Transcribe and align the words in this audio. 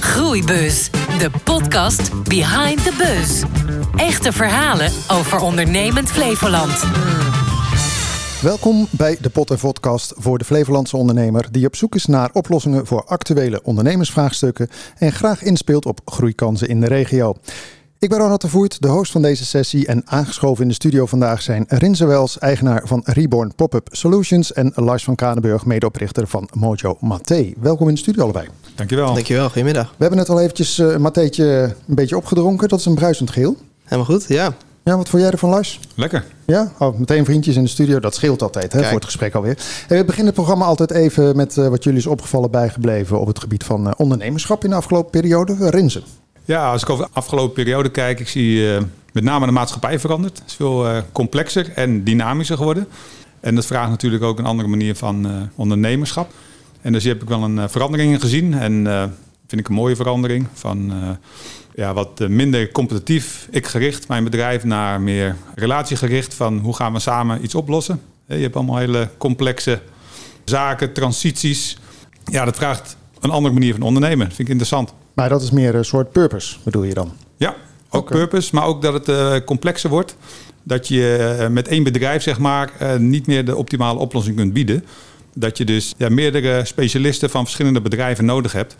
Groeibus, 0.00 0.90
de 1.18 1.30
podcast 1.44 2.22
behind 2.22 2.84
the 2.84 2.94
buzz. 2.98 3.42
Echte 3.96 4.32
verhalen 4.32 4.92
over 5.10 5.40
ondernemend 5.40 6.10
Flevoland. 6.10 6.84
Welkom 8.42 8.86
bij 8.90 9.16
de 9.20 9.30
Pot 9.30 9.60
Podcast 9.60 10.12
voor 10.16 10.38
de 10.38 10.44
Flevolandse 10.44 10.96
ondernemer 10.96 11.48
die 11.50 11.66
op 11.66 11.76
zoek 11.76 11.94
is 11.94 12.06
naar 12.06 12.30
oplossingen 12.32 12.86
voor 12.86 13.04
actuele 13.04 13.62
ondernemersvraagstukken 13.62 14.68
en 14.98 15.12
graag 15.12 15.42
inspeelt 15.42 15.86
op 15.86 16.00
groeikansen 16.04 16.68
in 16.68 16.80
de 16.80 16.86
regio. 16.86 17.34
Ik 17.98 18.08
ben 18.08 18.18
Ronald 18.18 18.40
de 18.40 18.48
Voert, 18.48 18.82
de 18.82 18.88
host 18.88 19.12
van 19.12 19.22
deze 19.22 19.44
sessie 19.44 19.86
en 19.86 20.02
aangeschoven 20.04 20.62
in 20.62 20.68
de 20.68 20.74
studio 20.74 21.06
vandaag 21.06 21.42
zijn 21.42 21.64
Rinze 21.68 22.06
Wels, 22.06 22.38
eigenaar 22.38 22.82
van 22.84 23.02
Reborn 23.04 23.54
Pop-Up 23.54 23.88
Solutions 23.90 24.52
en 24.52 24.72
Lars 24.74 25.04
van 25.04 25.14
Kanenburg, 25.14 25.66
medeoprichter 25.66 26.28
van 26.28 26.48
Mojo 26.52 26.96
Maté. 27.00 27.52
Welkom 27.60 27.88
in 27.88 27.94
de 27.94 28.00
studio 28.00 28.22
allebei. 28.22 28.48
Dankjewel. 28.74 29.14
Dankjewel, 29.14 29.46
goedemiddag. 29.46 29.86
We 29.86 29.96
hebben 29.98 30.18
net 30.18 30.28
al 30.28 30.40
eventjes 30.40 30.78
uh, 30.78 30.92
een 30.92 31.00
matheetje 31.00 31.74
een 31.88 31.94
beetje 31.94 32.16
opgedronken, 32.16 32.68
dat 32.68 32.78
is 32.78 32.84
een 32.84 32.94
bruisend 32.94 33.30
geel. 33.30 33.56
Helemaal 33.84 34.04
goed, 34.04 34.24
ja. 34.28 34.54
Ja, 34.84 34.96
wat 34.96 35.08
vond 35.08 35.22
jij 35.22 35.30
ervan, 35.30 35.50
Lars? 35.50 35.80
Lekker. 35.94 36.24
Ja, 36.44 36.72
oh, 36.78 36.98
meteen 36.98 37.24
vriendjes 37.24 37.56
in 37.56 37.62
de 37.62 37.68
studio. 37.68 38.00
Dat 38.00 38.14
scheelt 38.14 38.42
altijd 38.42 38.72
hè, 38.72 38.82
voor 38.82 38.94
het 38.94 39.04
gesprek 39.04 39.34
alweer. 39.34 39.58
we 39.88 40.04
beginnen 40.04 40.26
het 40.26 40.34
programma 40.34 40.64
altijd 40.64 40.90
even 40.90 41.36
met 41.36 41.56
uh, 41.56 41.68
wat 41.68 41.84
jullie 41.84 41.98
is 41.98 42.06
opgevallen 42.06 42.50
bijgebleven 42.50 43.20
op 43.20 43.26
het 43.26 43.38
gebied 43.38 43.64
van 43.64 43.86
uh, 43.86 43.92
ondernemerschap 43.96 44.64
in 44.64 44.70
de 44.70 44.76
afgelopen 44.76 45.10
periode. 45.10 45.70
Rinzen. 45.70 46.02
Ja, 46.44 46.70
als 46.70 46.82
ik 46.82 46.90
over 46.90 47.04
de 47.04 47.10
afgelopen 47.12 47.54
periode 47.54 47.90
kijk, 47.90 48.20
ik 48.20 48.28
zie 48.28 48.56
uh, 48.56 48.78
met 49.12 49.24
name 49.24 49.46
de 49.46 49.52
maatschappij 49.52 49.98
veranderd. 49.98 50.38
Het 50.38 50.48
is 50.48 50.54
veel 50.54 50.86
complexer 51.12 51.72
en 51.74 52.04
dynamischer 52.04 52.56
geworden. 52.56 52.86
En 53.40 53.54
dat 53.54 53.66
vraagt 53.66 53.90
natuurlijk 53.90 54.22
ook 54.22 54.38
een 54.38 54.46
andere 54.46 54.68
manier 54.68 54.94
van 54.94 55.50
ondernemerschap. 55.54 56.30
En 56.82 56.92
dus 56.92 57.02
hier 57.02 57.12
heb 57.12 57.22
ik 57.22 57.28
wel 57.28 57.42
een 57.42 57.70
verandering 57.70 58.12
in 58.12 58.20
gezien. 58.20 58.54
En 58.54 58.84
vind 59.46 59.60
ik 59.60 59.68
een 59.68 59.74
mooie 59.74 59.96
verandering 59.96 60.46
van 60.52 60.92
ja, 61.74 61.94
wat 61.94 62.20
eh, 62.20 62.28
minder 62.28 62.70
competitief, 62.70 63.48
ik 63.50 63.66
gericht, 63.66 64.08
mijn 64.08 64.24
bedrijf, 64.24 64.64
naar 64.64 65.00
meer 65.00 65.36
relatiegericht 65.54 66.34
van 66.34 66.58
hoe 66.58 66.74
gaan 66.74 66.92
we 66.92 66.98
samen 66.98 67.44
iets 67.44 67.54
oplossen. 67.54 68.00
Je 68.26 68.34
hebt 68.34 68.56
allemaal 68.56 68.76
hele 68.76 69.08
complexe 69.18 69.80
zaken, 70.44 70.92
transities. 70.92 71.78
Ja, 72.24 72.44
dat 72.44 72.56
vraagt 72.56 72.96
een 73.20 73.30
andere 73.30 73.54
manier 73.54 73.72
van 73.72 73.82
ondernemen. 73.82 74.26
Dat 74.26 74.36
vind 74.36 74.48
ik 74.48 74.48
interessant. 74.48 74.94
Maar 75.12 75.28
dat 75.28 75.42
is 75.42 75.50
meer 75.50 75.74
een 75.74 75.84
soort 75.84 76.12
purpose, 76.12 76.56
bedoel 76.62 76.82
je 76.82 76.94
dan? 76.94 77.12
Ja, 77.36 77.54
ook 77.90 78.10
purpose, 78.10 78.54
maar 78.54 78.64
ook 78.64 78.82
dat 78.82 79.06
het 79.06 79.44
complexer 79.44 79.90
wordt. 79.90 80.16
Dat 80.62 80.88
je 80.88 81.46
met 81.50 81.68
één 81.68 81.82
bedrijf, 81.82 82.22
zeg 82.22 82.38
maar, 82.38 82.70
niet 82.98 83.26
meer 83.26 83.44
de 83.44 83.56
optimale 83.56 83.98
oplossing 83.98 84.36
kunt 84.36 84.52
bieden. 84.52 84.84
Dat 85.34 85.58
je 85.58 85.64
dus 85.64 85.94
ja, 85.96 86.08
meerdere 86.08 86.64
specialisten 86.64 87.30
van 87.30 87.44
verschillende 87.44 87.80
bedrijven 87.80 88.24
nodig 88.24 88.52
hebt. 88.52 88.76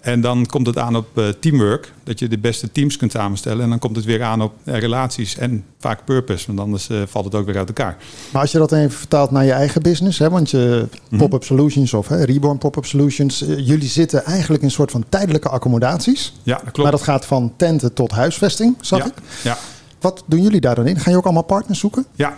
En 0.00 0.20
dan 0.20 0.46
komt 0.46 0.66
het 0.66 0.78
aan 0.78 0.96
op 0.96 1.06
uh, 1.14 1.28
teamwork, 1.28 1.92
dat 2.04 2.18
je 2.18 2.28
de 2.28 2.38
beste 2.38 2.72
teams 2.72 2.96
kunt 2.96 3.12
samenstellen. 3.12 3.62
En 3.62 3.68
dan 3.68 3.78
komt 3.78 3.96
het 3.96 4.04
weer 4.04 4.22
aan 4.22 4.42
op 4.42 4.54
uh, 4.64 4.78
relaties 4.78 5.36
en 5.36 5.64
vaak 5.78 6.04
purpose, 6.04 6.46
want 6.46 6.60
anders 6.60 6.88
uh, 6.88 7.02
valt 7.06 7.24
het 7.24 7.34
ook 7.34 7.46
weer 7.46 7.56
uit 7.56 7.68
elkaar. 7.68 7.96
Maar 8.32 8.42
als 8.42 8.52
je 8.52 8.58
dat 8.58 8.72
even 8.72 8.90
vertaalt 8.90 9.30
naar 9.30 9.44
je 9.44 9.52
eigen 9.52 9.82
business, 9.82 10.18
hè, 10.18 10.30
want 10.30 10.50
je 10.50 10.86
mm 11.08 11.18
Pop-Up 11.18 11.44
Solutions 11.44 11.94
of 11.94 12.08
hè, 12.08 12.24
Reborn 12.24 12.58
Pop-Up 12.58 12.84
Solutions, 12.84 13.38
jullie 13.46 13.88
zitten 13.88 14.24
eigenlijk 14.24 14.62
in 14.62 14.68
een 14.68 14.74
soort 14.74 14.90
van 14.90 15.04
tijdelijke 15.08 15.48
accommodaties. 15.48 16.34
Ja, 16.42 16.54
dat 16.54 16.62
klopt. 16.62 16.78
Maar 16.78 16.90
dat 16.90 17.02
gaat 17.02 17.26
van 17.26 17.52
tenten 17.56 17.92
tot 17.92 18.10
huisvesting, 18.10 18.76
zag 18.80 18.98
ja, 18.98 19.06
ik. 19.06 19.14
Ja. 19.42 19.58
Wat 20.00 20.22
doen 20.26 20.42
jullie 20.42 20.60
daar 20.60 20.74
dan 20.74 20.86
in? 20.86 20.98
Gaan 21.00 21.12
je 21.12 21.18
ook 21.18 21.24
allemaal 21.24 21.42
partners 21.42 21.78
zoeken? 21.78 22.06
Ja, 22.14 22.34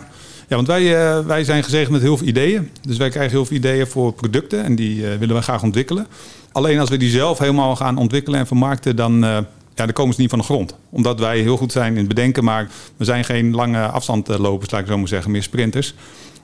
ja, 0.47 0.55
want 0.55 0.67
wij, 0.67 0.81
uh, 0.81 1.25
wij 1.25 1.43
zijn 1.43 1.63
gezegend 1.63 1.91
met 1.91 2.01
heel 2.01 2.17
veel 2.17 2.27
ideeën. 2.27 2.69
Dus 2.81 2.97
wij 2.97 3.09
krijgen 3.09 3.31
heel 3.31 3.45
veel 3.45 3.57
ideeën 3.57 3.87
voor 3.87 4.13
producten 4.13 4.63
en 4.63 4.75
die 4.75 4.97
uh, 4.97 5.15
willen 5.15 5.35
we 5.35 5.41
graag 5.41 5.63
ontwikkelen. 5.63 6.07
Alleen 6.51 6.79
als 6.79 6.89
we 6.89 6.97
die 6.97 7.09
zelf 7.09 7.37
helemaal 7.37 7.75
gaan 7.75 7.97
ontwikkelen 7.97 8.39
en 8.39 8.47
vermarkten, 8.47 8.95
dan, 8.95 9.23
uh, 9.23 9.29
ja, 9.75 9.85
dan 9.85 9.93
komen 9.93 10.13
ze 10.13 10.21
niet 10.21 10.29
van 10.29 10.39
de 10.39 10.45
grond. 10.45 10.75
Omdat 10.89 11.19
wij 11.19 11.39
heel 11.39 11.57
goed 11.57 11.71
zijn 11.71 11.91
in 11.91 11.97
het 11.97 12.07
bedenken, 12.07 12.43
maar 12.43 12.69
we 12.97 13.05
zijn 13.05 13.25
geen 13.25 13.55
lange 13.55 13.87
afstandlopers, 13.87 14.71
laat 14.71 14.81
ik 14.81 14.87
zo 14.87 14.97
maar 14.97 15.07
zeggen, 15.07 15.31
meer 15.31 15.43
sprinters. 15.43 15.95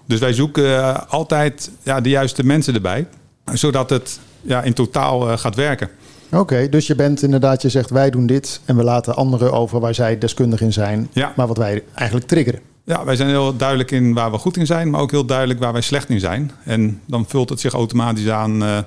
Dus 0.06 0.20
wij 0.20 0.34
zoeken 0.34 1.10
altijd 1.10 1.72
ja, 1.84 2.02
de 2.02 2.10
juiste 2.10 2.46
mensen 2.46 2.74
erbij, 2.74 3.08
zodat 3.54 3.90
het 3.90 4.20
ja, 4.42 4.62
in 4.62 4.74
totaal 4.74 5.38
gaat 5.38 5.56
werken. 5.56 5.90
Oké, 6.28 6.40
okay, 6.40 6.70
dus 6.70 6.88
je 6.88 6.96
bent 6.96 7.22
inderdaad, 7.22 7.62
je 7.62 7.70
zegt 7.70 7.90
wij 7.90 8.10
doen 8.10 8.26
dit 8.26 8.62
en 8.66 8.76
we 8.76 8.84
laten 8.84 9.16
anderen 9.16 9.52
over 9.54 9.80
waar 9.80 9.96
zij 9.96 10.18
deskundig 10.18 10.62
in 10.62 10.74
zijn, 10.74 11.10
ja. 11.12 11.34
maar 11.36 11.48
wat 11.48 11.58
wij 11.58 11.84
eigenlijk 11.94 12.28
triggeren. 12.28 12.71
Ja, 12.84 13.06
wij 13.06 13.16
zijn 13.16 13.30
heel 13.30 13.58
duidelijk 13.58 13.92
in 13.92 14.14
waar 14.14 14.32
we 14.32 14.38
goed 14.38 14.58
in 14.58 14.66
zijn, 14.66 14.90
maar 14.90 15.02
ook 15.02 15.12
heel 15.12 15.26
duidelijk 15.26 15.60
waar 15.60 15.74
wij 15.74 15.82
slecht 15.82 16.10
in 16.10 16.20
zijn. 16.20 16.52
En 16.66 17.02
dan 17.06 17.26
vult 17.28 17.50
het 17.50 17.60
zich 17.60 17.74
automatisch 17.74 18.30
aan 18.30 18.64
uh, 18.64 18.78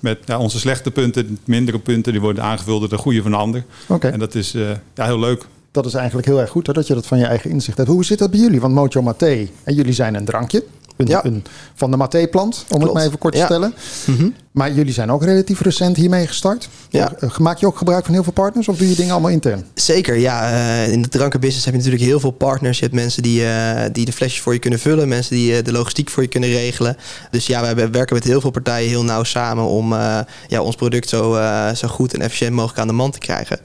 met 0.00 0.18
ja, 0.24 0.38
onze 0.38 0.58
slechte 0.58 0.90
punten, 0.90 1.38
mindere 1.44 1.78
punten, 1.78 2.12
die 2.12 2.20
worden 2.20 2.42
aangevuld 2.42 2.80
door 2.80 2.88
de 2.88 2.96
goede 2.96 3.22
van 3.22 3.30
de 3.30 3.36
ander. 3.36 3.64
Okay. 3.86 4.10
En 4.10 4.18
dat 4.18 4.34
is 4.34 4.54
uh, 4.54 4.70
ja, 4.94 5.04
heel 5.04 5.18
leuk. 5.18 5.46
Dat 5.70 5.86
is 5.86 5.94
eigenlijk 5.94 6.26
heel 6.26 6.40
erg 6.40 6.50
goed 6.50 6.66
hè, 6.66 6.72
dat 6.72 6.86
je 6.86 6.94
dat 6.94 7.06
van 7.06 7.18
je 7.18 7.24
eigen 7.24 7.50
inzicht 7.50 7.76
hebt. 7.76 7.88
Hoe 7.88 8.04
zit 8.04 8.18
dat 8.18 8.30
bij 8.30 8.40
jullie? 8.40 8.60
Want 8.60 8.74
Mojo 8.74 9.02
Maté, 9.02 9.48
en 9.64 9.74
jullie 9.74 9.92
zijn 9.92 10.14
een 10.14 10.24
drankje. 10.24 10.64
Een, 10.98 11.06
ja. 11.06 11.24
een, 11.24 11.44
van 11.74 11.90
de 11.90 11.96
Maté-plant, 11.96 12.56
om 12.56 12.66
Klopt. 12.68 12.84
het 12.84 12.92
maar 12.92 13.04
even 13.04 13.18
kort 13.18 13.32
te 13.32 13.38
ja. 13.38 13.44
stellen. 13.44 13.74
Mm 14.06 14.16
-hmm. 14.16 14.34
Maar 14.58 14.72
jullie 14.72 14.92
zijn 14.92 15.10
ook 15.10 15.24
relatief 15.24 15.60
recent 15.60 15.96
hiermee 15.96 16.26
gestart. 16.26 16.68
Ja. 16.90 17.12
Maak 17.38 17.58
je 17.58 17.66
ook 17.66 17.78
gebruik 17.78 18.04
van 18.04 18.14
heel 18.14 18.22
veel 18.22 18.32
partners 18.32 18.68
of 18.68 18.76
doe 18.76 18.88
je 18.88 18.94
dingen 18.94 19.12
allemaal 19.12 19.30
intern? 19.30 19.66
Zeker, 19.74 20.16
ja. 20.16 20.52
Uh, 20.52 20.92
in 20.92 21.02
de 21.02 21.08
drankenbusiness 21.08 21.64
heb 21.64 21.74
je 21.74 21.80
natuurlijk 21.80 22.06
heel 22.06 22.20
veel 22.20 22.30
partners. 22.30 22.78
Je 22.78 22.84
hebt 22.84 22.96
mensen 22.96 23.22
die, 23.22 23.42
uh, 23.42 23.82
die 23.92 24.04
de 24.04 24.12
flesjes 24.12 24.40
voor 24.40 24.52
je 24.52 24.58
kunnen 24.58 24.78
vullen. 24.78 25.08
Mensen 25.08 25.36
die 25.36 25.52
uh, 25.52 25.64
de 25.64 25.72
logistiek 25.72 26.10
voor 26.10 26.22
je 26.22 26.28
kunnen 26.28 26.50
regelen. 26.50 26.96
Dus 27.30 27.46
ja, 27.46 27.74
we 27.74 27.90
werken 27.90 28.14
met 28.14 28.24
heel 28.24 28.40
veel 28.40 28.50
partijen 28.50 28.88
heel 28.88 29.04
nauw 29.04 29.22
samen... 29.22 29.64
om 29.64 29.94
ja, 30.48 30.62
ons 30.62 30.76
product 30.76 31.08
zo, 31.08 31.38
zo 31.74 31.88
goed 31.88 32.14
en 32.14 32.20
efficiënt 32.20 32.54
mogelijk 32.54 32.78
aan 32.78 32.86
de 32.86 32.92
man 32.92 33.10
te 33.10 33.18
krijgen. 33.18 33.58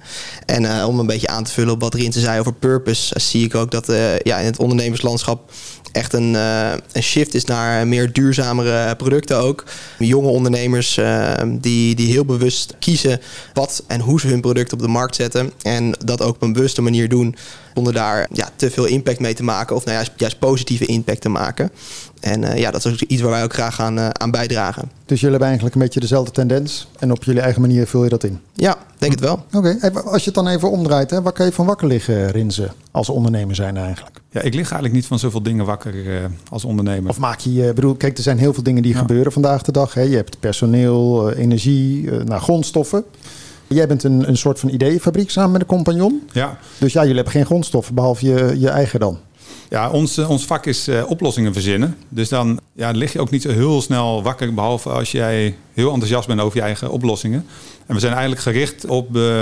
En 0.45 0.85
om 0.85 0.99
een 0.99 1.05
beetje 1.05 1.27
aan 1.27 1.43
te 1.43 1.51
vullen 1.51 1.73
op 1.73 1.81
wat 1.81 1.93
erin 1.93 2.11
te 2.11 2.19
zei 2.19 2.39
over 2.39 2.53
purpose... 2.53 3.19
zie 3.19 3.45
ik 3.45 3.55
ook 3.55 3.71
dat 3.71 3.91
ja, 4.23 4.37
in 4.37 4.45
het 4.45 4.59
ondernemerslandschap 4.59 5.51
echt 5.91 6.13
een, 6.13 6.33
een 6.33 7.03
shift 7.03 7.22
is 7.31 7.45
naar 7.45 7.87
meer 7.87 8.11
duurzamere 8.11 8.95
producten 8.95 9.37
ook. 9.37 9.63
Jonge 9.97 10.27
ondernemers 10.27 10.97
uh, 10.97 11.33
die, 11.47 11.95
die 11.95 12.11
heel 12.11 12.25
bewust 12.25 12.75
kiezen 12.79 13.19
wat 13.53 13.83
en 13.87 13.99
hoe 13.99 14.19
ze 14.19 14.27
hun 14.27 14.41
product 14.41 14.73
op 14.73 14.79
de 14.79 14.87
markt 14.87 15.15
zetten. 15.15 15.51
En 15.61 15.95
dat 16.05 16.21
ook 16.21 16.35
op 16.35 16.41
een 16.41 16.53
bewuste 16.53 16.81
manier 16.81 17.09
doen 17.09 17.35
zonder 17.73 17.93
daar 17.93 18.27
ja, 18.31 18.49
te 18.55 18.71
veel 18.71 18.85
impact 18.85 19.19
mee 19.19 19.33
te 19.33 19.43
maken. 19.43 19.75
Of 19.75 19.85
nou 19.85 19.97
ja, 19.97 20.05
juist 20.15 20.39
positieve 20.39 20.85
impact 20.85 21.21
te 21.21 21.29
maken. 21.29 21.71
En 22.19 22.41
uh, 22.41 22.57
ja, 22.57 22.71
dat 22.71 22.85
is 22.85 22.91
ook 22.91 22.99
iets 22.99 23.21
waar 23.21 23.31
wij 23.31 23.43
ook 23.43 23.53
graag 23.53 23.79
aan, 23.79 23.97
uh, 23.97 24.09
aan 24.09 24.31
bijdragen. 24.31 24.91
Dus 25.05 25.19
jullie 25.19 25.29
hebben 25.29 25.47
eigenlijk 25.47 25.75
een 25.75 25.81
beetje 25.81 25.99
dezelfde 25.99 26.31
tendens. 26.31 26.87
En 26.99 27.11
op 27.11 27.23
jullie 27.23 27.41
eigen 27.41 27.61
manier 27.61 27.87
vul 27.87 28.03
je 28.03 28.09
dat 28.09 28.23
in? 28.23 28.39
Ja, 28.53 28.77
denk 28.97 29.11
het 29.11 29.21
wel. 29.21 29.45
Oké, 29.53 29.77
okay. 29.81 30.01
als 30.03 30.23
je 30.23 30.25
het 30.25 30.33
dan 30.33 30.47
even 30.47 30.71
omdraait, 30.71 31.09
hè, 31.09 31.21
waar 31.21 31.33
kan 31.33 31.45
je 31.45 31.51
van 31.51 31.65
wakker 31.65 31.87
liggen, 31.87 32.31
Rinze, 32.31 32.71
als 32.91 33.09
ondernemer 33.09 33.55
zijn 33.55 33.77
eigenlijk? 33.77 34.21
Ja, 34.29 34.41
ik 34.41 34.53
lig 34.53 34.63
eigenlijk 34.63 34.93
niet 34.93 35.05
van 35.05 35.19
zoveel 35.19 35.43
dingen 35.43 35.65
wakker 35.65 35.93
uh, 35.93 36.25
als 36.49 36.65
ondernemer. 36.65 37.09
Of 37.09 37.17
maak 37.17 37.39
je, 37.39 37.49
uh, 37.49 37.73
bedoel, 37.73 37.95
kijk, 37.95 38.17
er 38.17 38.23
zijn 38.23 38.37
heel 38.37 38.53
veel 38.53 38.63
dingen 38.63 38.83
die 38.83 38.93
ja. 38.93 38.99
gebeuren 38.99 39.31
vandaag 39.31 39.61
de 39.61 39.71
dag. 39.71 39.93
Hè. 39.93 40.01
Je 40.01 40.15
hebt 40.15 40.39
personeel, 40.39 41.31
uh, 41.31 41.37
energie, 41.37 42.11
nou, 42.11 42.41
grondstoffen. 42.41 43.03
Jij 43.73 43.87
bent 43.87 44.03
een, 44.03 44.27
een 44.27 44.37
soort 44.37 44.59
van 44.59 44.69
ideeënfabriek 44.69 45.29
samen 45.29 45.51
met 45.51 45.61
een 45.61 45.67
compagnon. 45.67 46.21
Ja. 46.31 46.57
Dus 46.77 46.93
ja, 46.93 47.01
jullie 47.01 47.15
hebben 47.15 47.33
geen 47.33 47.45
grondstoffen, 47.45 47.95
behalve 47.95 48.25
je, 48.25 48.59
je 48.59 48.69
eigen 48.69 48.99
dan. 48.99 49.19
Ja, 49.69 49.89
ons, 49.89 50.17
ons 50.17 50.45
vak 50.45 50.65
is 50.65 50.87
uh, 50.87 51.09
oplossingen 51.09 51.53
verzinnen. 51.53 51.97
Dus 52.09 52.29
dan 52.29 52.59
ja, 52.73 52.91
lig 52.91 53.13
je 53.13 53.19
ook 53.19 53.29
niet 53.29 53.41
zo 53.41 53.49
heel 53.49 53.81
snel 53.81 54.23
wakker, 54.23 54.53
behalve 54.53 54.89
als 54.89 55.11
jij 55.11 55.55
heel 55.73 55.91
enthousiast 55.91 56.27
bent 56.27 56.41
over 56.41 56.57
je 56.57 56.63
eigen 56.63 56.91
oplossingen. 56.91 57.45
En 57.85 57.93
we 57.93 57.99
zijn 57.99 58.13
eigenlijk 58.13 58.41
gericht 58.41 58.85
op, 58.85 59.15
uh, 59.15 59.41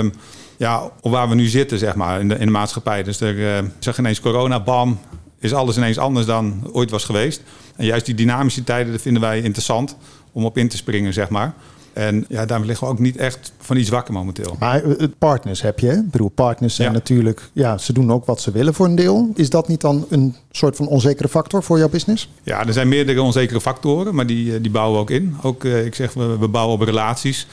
ja, 0.58 0.92
op 1.02 1.12
waar 1.12 1.30
we 1.30 1.36
nu 1.36 1.48
zitten, 1.48 1.78
zeg 1.78 1.96
maar, 1.96 2.20
in 2.20 2.28
de, 2.28 2.34
in 2.34 2.46
de 2.46 2.52
maatschappij. 2.52 3.04
Dus 3.04 3.22
er 3.22 3.36
uh, 3.36 3.70
zeg 3.80 3.98
ineens 3.98 4.20
corona, 4.20 4.60
bam, 4.60 5.00
is 5.40 5.54
alles 5.54 5.78
ineens 5.78 5.98
anders 5.98 6.26
dan 6.26 6.70
ooit 6.72 6.90
was 6.90 7.04
geweest. 7.04 7.42
En 7.76 7.86
juist 7.86 8.06
die 8.06 8.16
dynamische 8.16 8.64
tijden 8.64 8.92
dat 8.92 9.02
vinden 9.02 9.22
wij 9.22 9.42
interessant 9.42 9.96
om 10.32 10.46
op 10.46 10.58
in 10.58 10.68
te 10.68 10.78
springen, 10.78 11.14
zeg 11.14 11.30
maar. 11.30 11.54
En 11.94 12.26
ja, 12.30 12.46
daarom 12.46 12.68
liggen 12.68 12.88
we 12.88 12.94
ook 12.94 13.00
niet 13.00 13.18
echt 13.18 13.52
van 13.60 13.78
iets 13.78 13.90
wakker 13.90 14.14
momenteel. 14.14 14.56
Maar 14.60 14.84
partners 15.18 15.62
heb 15.62 15.80
je, 15.80 15.88
hè? 15.88 15.94
Ik 15.98 16.12
bedoel, 16.12 16.30
partners 16.30 16.76
zijn 16.76 16.88
Ja. 16.88 16.94
natuurlijk... 16.94 17.50
Ja, 17.54 17.78
ze 17.78 17.94
doen 17.94 18.12
ook 18.12 18.26
wat 18.26 18.42
ze 18.42 18.52
willen 18.52 18.74
voor 18.74 18.86
een 18.86 18.96
deel. 18.96 19.32
Is 19.36 19.50
dat 19.50 19.68
niet 19.68 19.82
dan 19.82 20.06
een 20.10 20.36
soort 20.52 20.76
van 20.76 20.88
onzekere 20.88 21.28
factor 21.28 21.64
voor 21.64 21.78
jouw 21.78 21.90
business? 21.90 22.30
Ja, 22.44 22.68
er 22.68 22.74
zijn 22.74 22.88
meerdere 22.88 23.22
onzekere 23.22 23.62
factoren, 23.62 24.16
maar 24.16 24.26
die, 24.28 24.54
eh, 24.56 24.62
die 24.62 24.72
bouwen 24.72 24.96
we 24.96 25.02
ook 25.02 25.10
in. 25.10 25.36
Ook, 25.42 25.64
eh, 25.66 25.86
ik 25.86 25.96
zeg, 25.96 26.14
we, 26.14 26.38
we 26.38 26.48
bouwen 26.48 26.76
op 26.76 26.82
relaties. 26.82 27.48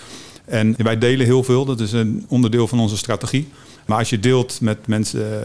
En 0.45 0.75
wij 0.77 0.99
delen 0.99 1.27
heel 1.27 1.43
veel, 1.45 1.65
dat 1.65 1.81
is 1.81 1.93
een 1.93 2.25
onderdeel 2.29 2.69
van 2.69 2.81
onze 2.81 2.97
strategie. 2.97 3.49
Maar 3.87 3.99
als 3.99 4.11
je 4.11 4.21
deelt 4.21 4.61
met 4.61 4.87
mensen 4.87 5.21
uh, 5.21 5.37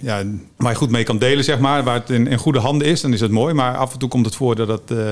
ja, 0.00 0.22
waar 0.56 0.70
je 0.72 0.76
goed 0.78 0.90
mee 0.90 1.04
kan 1.04 1.18
delen, 1.18 1.44
zeg 1.44 1.58
maar, 1.58 1.84
waar 1.84 1.94
het 1.94 2.10
in, 2.10 2.26
in 2.26 2.38
goede 2.38 2.58
handen 2.58 2.86
is, 2.86 3.00
dan 3.00 3.12
is 3.12 3.20
het 3.20 3.30
mooi. 3.30 3.54
Maar 3.54 3.76
af 3.76 3.92
en 3.92 3.98
toe 3.98 4.08
komt 4.08 4.26
het 4.26 4.34
voor 4.36 4.56
dat 4.56 4.68
het, 4.68 4.90
uh, 4.90 5.10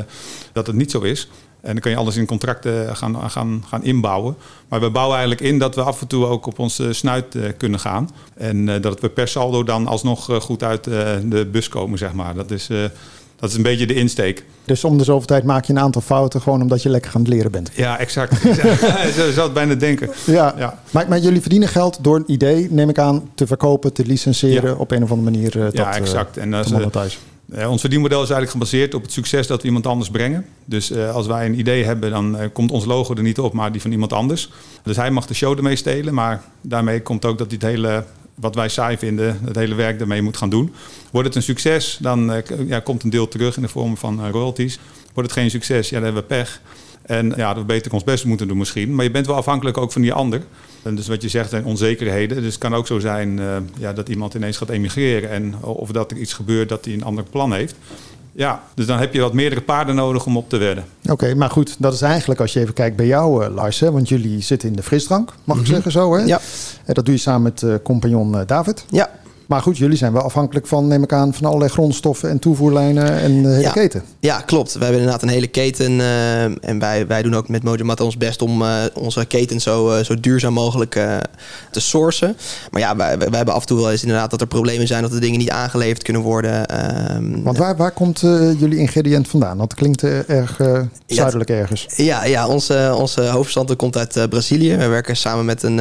dat 0.52 0.66
het 0.66 0.76
niet 0.76 0.90
zo 0.90 1.00
is. 1.00 1.28
En 1.66 1.72
dan 1.72 1.80
kan 1.80 1.90
je 1.90 1.96
alles 1.96 2.16
in 2.16 2.26
contracten 2.26 2.96
gaan, 2.96 3.30
gaan, 3.30 3.64
gaan 3.68 3.84
inbouwen. 3.84 4.36
Maar 4.68 4.80
we 4.80 4.90
bouwen 4.90 5.16
eigenlijk 5.18 5.46
in 5.48 5.58
dat 5.58 5.74
we 5.74 5.82
af 5.82 6.00
en 6.00 6.06
toe 6.06 6.26
ook 6.26 6.46
op 6.46 6.58
onze 6.58 6.92
snuit 6.92 7.34
uh, 7.34 7.44
kunnen 7.56 7.80
gaan. 7.80 8.10
En 8.34 8.80
dat 8.80 9.00
we 9.00 9.08
per 9.08 9.28
saldo 9.28 9.62
dan 9.64 9.86
alsnog 9.86 10.28
goed 10.40 10.62
uit 10.62 10.84
de 10.84 11.48
bus 11.52 11.68
komen, 11.68 11.98
zeg 11.98 12.12
maar. 12.12 12.34
Dat 12.34 12.50
is, 12.50 12.68
dat 13.36 13.50
is 13.50 13.56
een 13.56 13.62
beetje 13.62 13.86
de 13.86 13.94
insteek. 13.94 14.44
Dus 14.64 14.84
om 14.84 14.98
de 14.98 15.04
zoveel 15.04 15.26
tijd 15.26 15.44
maak 15.44 15.64
je 15.64 15.72
een 15.72 15.78
aantal 15.78 16.00
fouten 16.02 16.40
gewoon 16.40 16.62
omdat 16.62 16.82
je 16.82 16.88
lekker 16.88 17.10
aan 17.14 17.20
het 17.20 17.30
leren 17.30 17.50
bent. 17.50 17.70
Ja, 17.74 17.98
exact. 17.98 18.40
Zo 19.16 19.30
zou 19.30 19.40
het 19.40 19.52
bijna 19.52 19.74
denken. 19.74 20.10
Ja, 20.26 20.54
Ja. 20.58 20.78
Maar, 20.90 21.08
maar 21.08 21.18
jullie 21.18 21.40
verdienen 21.40 21.68
geld 21.68 21.98
door 22.00 22.16
een 22.16 22.24
idee, 22.32 22.68
neem 22.70 22.88
ik 22.88 22.98
aan, 22.98 23.30
te 23.34 23.46
verkopen, 23.46 23.92
te 23.92 24.06
licenseren 24.06 24.70
Ja. 24.70 24.76
op 24.76 24.90
een 24.90 25.02
of 25.02 25.10
andere 25.10 25.30
manier. 25.30 25.60
eh, 25.66 25.72
Ja, 25.72 25.90
eh, 25.90 25.96
exact. 26.00 26.36
En 26.36 26.50
te 26.50 26.56
dat 26.56 26.64
is, 26.64 26.70
eh, 26.72 26.78
monetizen. 26.78 27.20
Eh, 27.50 27.70
ons 27.70 27.80
verdienmodel 27.80 28.22
is 28.22 28.30
eigenlijk 28.30 28.50
gebaseerd 28.50 28.94
op 28.94 29.02
het 29.02 29.12
succes 29.12 29.46
dat 29.46 29.60
we 29.60 29.66
iemand 29.66 29.86
anders 29.86 30.10
brengen. 30.10 30.46
Dus 30.64 30.90
eh, 30.90 31.14
als 31.14 31.26
wij 31.26 31.46
een 31.46 31.58
idee 31.58 31.84
hebben, 31.84 32.10
dan 32.10 32.38
eh, 32.38 32.48
komt 32.52 32.70
ons 32.70 32.84
logo 32.84 33.14
er 33.14 33.22
niet 33.22 33.38
op, 33.38 33.52
maar 33.52 33.72
die 33.72 33.80
van 33.80 33.92
iemand 33.92 34.12
anders. 34.12 34.50
Dus 34.82 34.96
hij 34.96 35.10
mag 35.10 35.26
de 35.26 35.34
show 35.34 35.56
ermee 35.56 35.76
stelen, 35.76 36.14
maar 36.14 36.42
daarmee 36.60 37.02
komt 37.02 37.24
ook 37.24 37.38
dat 37.38 37.46
hij 37.46 37.56
het 37.60 37.70
hele, 37.70 38.04
wat 38.34 38.54
wij 38.54 38.68
saai 38.68 38.98
vinden, 38.98 39.40
het 39.44 39.56
hele 39.56 39.74
werk 39.74 40.00
ermee 40.00 40.22
moet 40.22 40.36
gaan 40.36 40.50
doen. 40.50 40.72
Wordt 41.10 41.28
het 41.28 41.36
een 41.36 41.42
succes, 41.42 41.98
dan 42.00 42.42
ja, 42.66 42.80
komt 42.80 43.02
een 43.02 43.10
deel 43.10 43.28
terug 43.28 43.56
in 43.56 43.62
de 43.62 43.68
vorm 43.68 43.96
van 43.96 44.30
royalties. 44.30 44.78
Wordt 45.14 45.30
het 45.30 45.38
geen 45.38 45.50
succes, 45.50 45.88
ja, 45.88 45.94
dan 45.94 46.04
hebben 46.04 46.22
we 46.22 46.28
pech. 46.28 46.60
En 47.06 47.32
ja, 47.36 47.48
dat 47.48 47.62
we 47.62 47.64
beter 47.64 47.92
ons 47.92 48.04
best 48.04 48.24
moeten 48.24 48.48
doen 48.48 48.58
misschien. 48.58 48.94
Maar 48.94 49.04
je 49.04 49.10
bent 49.10 49.26
wel 49.26 49.36
afhankelijk 49.36 49.76
ook 49.76 49.92
van 49.92 50.02
die 50.02 50.12
ander. 50.12 50.42
En 50.82 50.94
dus 50.94 51.08
wat 51.08 51.22
je 51.22 51.28
zegt, 51.28 51.50
zijn 51.50 51.64
onzekerheden. 51.64 52.36
Dus 52.36 52.52
het 52.52 52.58
kan 52.58 52.74
ook 52.74 52.86
zo 52.86 52.98
zijn 52.98 53.38
eh, 53.38 53.56
ja, 53.78 53.92
dat 53.92 54.08
iemand 54.08 54.34
ineens 54.34 54.56
gaat 54.56 54.68
emigreren. 54.68 55.30
En, 55.30 55.54
of 55.62 55.90
dat 55.90 56.10
er 56.10 56.16
iets 56.16 56.32
gebeurt 56.32 56.68
dat 56.68 56.84
hij 56.84 56.94
een 56.94 57.04
ander 57.04 57.24
plan 57.24 57.52
heeft. 57.52 57.74
Ja, 58.36 58.62
dus 58.74 58.86
dan 58.86 58.98
heb 58.98 59.14
je 59.14 59.20
wat 59.20 59.32
meerdere 59.32 59.60
paarden 59.60 59.94
nodig 59.94 60.26
om 60.26 60.36
op 60.36 60.48
te 60.48 60.56
wedden. 60.56 60.84
Oké, 61.10 61.34
maar 61.34 61.50
goed, 61.50 61.74
dat 61.78 61.92
is 61.92 62.02
eigenlijk 62.02 62.40
als 62.40 62.52
je 62.52 62.60
even 62.60 62.74
kijkt 62.74 62.96
bij 62.96 63.06
jou, 63.06 63.44
eh, 63.44 63.54
Lars. 63.54 63.80
Hè, 63.80 63.92
want 63.92 64.08
jullie 64.08 64.40
zitten 64.40 64.68
in 64.68 64.76
de 64.76 64.82
frisdrank, 64.82 65.32
mag 65.44 65.58
ik 65.58 65.66
zeggen 65.66 65.92
zo. 65.92 66.14
Hè? 66.14 66.24
Ja. 66.24 66.40
En 66.84 66.94
dat 66.94 67.04
doe 67.04 67.14
je 67.14 67.20
samen 67.20 67.42
met 67.42 67.62
eh, 67.62 67.74
compagnon 67.82 68.38
eh, 68.38 68.46
David. 68.46 68.84
Ja, 68.90 69.10
Maar 69.46 69.60
goed, 69.62 69.78
jullie 69.78 69.96
zijn 69.96 70.12
wel 70.12 70.22
afhankelijk 70.22 70.66
van, 70.66 70.86
neem 70.86 71.02
ik 71.02 71.12
aan, 71.12 71.34
van 71.34 71.44
allerlei 71.46 71.70
grondstoffen 71.70 72.30
en 72.30 72.38
toevoerlijnen 72.38 73.12
en 73.12 73.42
de 73.42 73.48
hele 73.48 73.60
Ja. 73.60 73.70
keten. 73.72 74.02
Ja, 74.20 74.40
klopt. 74.40 74.72
We 74.72 74.78
hebben 74.78 74.98
inderdaad 74.98 75.22
een 75.22 75.28
hele 75.28 75.46
keten. 75.46 76.00
eh, 76.00 76.42
en 76.44 76.78
wij, 76.78 77.06
wij 77.06 77.22
doen 77.22 77.34
ook 77.36 77.48
met 77.48 77.62
Mojomat 77.62 78.00
ons 78.00 78.16
best 78.16 78.42
om 78.42 78.62
eh, 78.62 78.68
onze 78.94 79.24
keten 79.24 79.60
zo, 79.60 79.90
eh, 79.90 80.04
zo 80.04 80.20
duurzaam 80.20 80.52
mogelijk 80.52 80.92
te 81.70 81.80
sourcen. 81.80 82.36
Maar 82.70 82.80
ja, 82.80 82.96
wij, 82.96 83.18
wij 83.18 83.28
hebben 83.30 83.54
af 83.54 83.60
en 83.60 83.66
toe 83.66 83.78
wel 83.80 83.90
eens 83.90 84.02
inderdaad 84.02 84.30
dat 84.30 84.40
er 84.40 84.46
problemen 84.46 84.86
zijn 84.86 85.02
dat 85.02 85.10
de 85.10 85.18
dingen 85.20 85.38
niet 85.38 85.50
aangeleverd 85.50 86.02
kunnen 86.02 86.22
worden. 86.22 86.66
Ehm, 86.66 87.42
Want 87.42 87.58
waar, 87.58 87.76
waar 87.76 87.90
komt 87.90 88.20
jullie 88.58 88.78
ingrediënt 88.78 89.28
vandaan? 89.28 89.58
Dat 89.58 89.74
klinkt 89.74 90.02
erg 90.26 90.60
zuidelijk 91.06 91.50
ergens. 91.50 91.86
Ja, 91.96 92.24
ja 92.24 92.46
onze, 92.48 92.94
onze 92.96 93.22
hoofdverstand 93.22 93.76
komt 93.76 93.96
uit 93.96 94.28
Brazilië. 94.30 94.76
We 94.76 94.86
werken 94.86 95.16
samen 95.16 95.44
met 95.44 95.62
een 95.62 95.80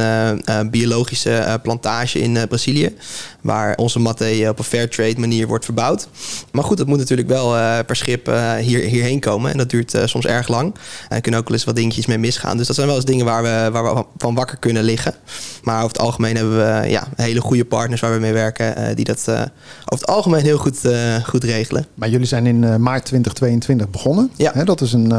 biologische 0.70 1.58
plantage 1.62 2.18
in 2.18 2.38
Brazilië. 2.48 2.94
Waar 3.40 3.55
onze 3.76 3.98
matte 3.98 4.24
eh, 4.24 4.48
op 4.48 4.58
een 4.58 4.64
fair 4.64 4.90
trade 4.90 5.20
manier 5.20 5.46
wordt 5.46 5.64
verbouwd. 5.64 6.08
Maar 6.52 6.64
goed, 6.64 6.76
dat 6.76 6.86
moet 6.86 6.98
natuurlijk 6.98 7.28
wel 7.28 7.56
eh, 7.56 7.78
per 7.86 7.96
schip 7.96 8.28
eh, 8.28 8.54
hier, 8.54 8.80
hierheen 8.80 9.20
komen. 9.20 9.50
En 9.50 9.58
dat 9.58 9.70
duurt 9.70 9.98
soms 10.04 10.26
erg 10.26 10.48
lang. 10.48 10.74
En 11.08 11.16
er 11.16 11.20
kunnen 11.20 11.40
ook 11.40 11.48
wel 11.48 11.56
eens 11.56 11.66
wat 11.66 11.76
dingetjes 11.76 12.06
mee 12.06 12.18
misgaan. 12.18 12.56
Dus 12.56 12.66
dat 12.66 12.76
zijn 12.76 12.88
wel 12.88 12.96
eens 12.96 13.04
dingen 13.04 13.24
waar 13.24 13.42
we, 13.42 13.68
waar 13.72 13.94
we 13.94 14.04
van 14.16 14.34
wakker 14.34 14.56
kunnen 14.58 14.82
liggen. 14.82 15.14
Maar 15.62 15.76
over 15.76 15.88
het 15.88 15.98
algemeen 15.98 16.36
hebben 16.36 16.56
we 16.56 16.88
ja, 16.88 17.08
hele 17.16 17.40
goede 17.40 17.64
partners 17.64 18.00
waar 18.00 18.12
we 18.12 18.18
mee 18.18 18.32
werken. 18.32 18.96
die 18.96 19.04
dat 19.04 19.28
over 19.28 19.50
het 19.84 20.06
algemeen 20.06 20.42
heel 20.42 20.58
goed, 20.58 20.80
goed 21.24 21.44
regelen. 21.44 21.86
Maar 21.94 22.08
jullie 22.08 22.26
zijn 22.26 22.46
in 22.46 22.82
maart 22.82 23.04
2022 23.04 23.90
begonnen. 23.90 24.30
Ja. 24.36 24.50
Hè, 24.54 24.64
dat 24.64 24.80
is 24.80 24.92
een, 24.92 25.10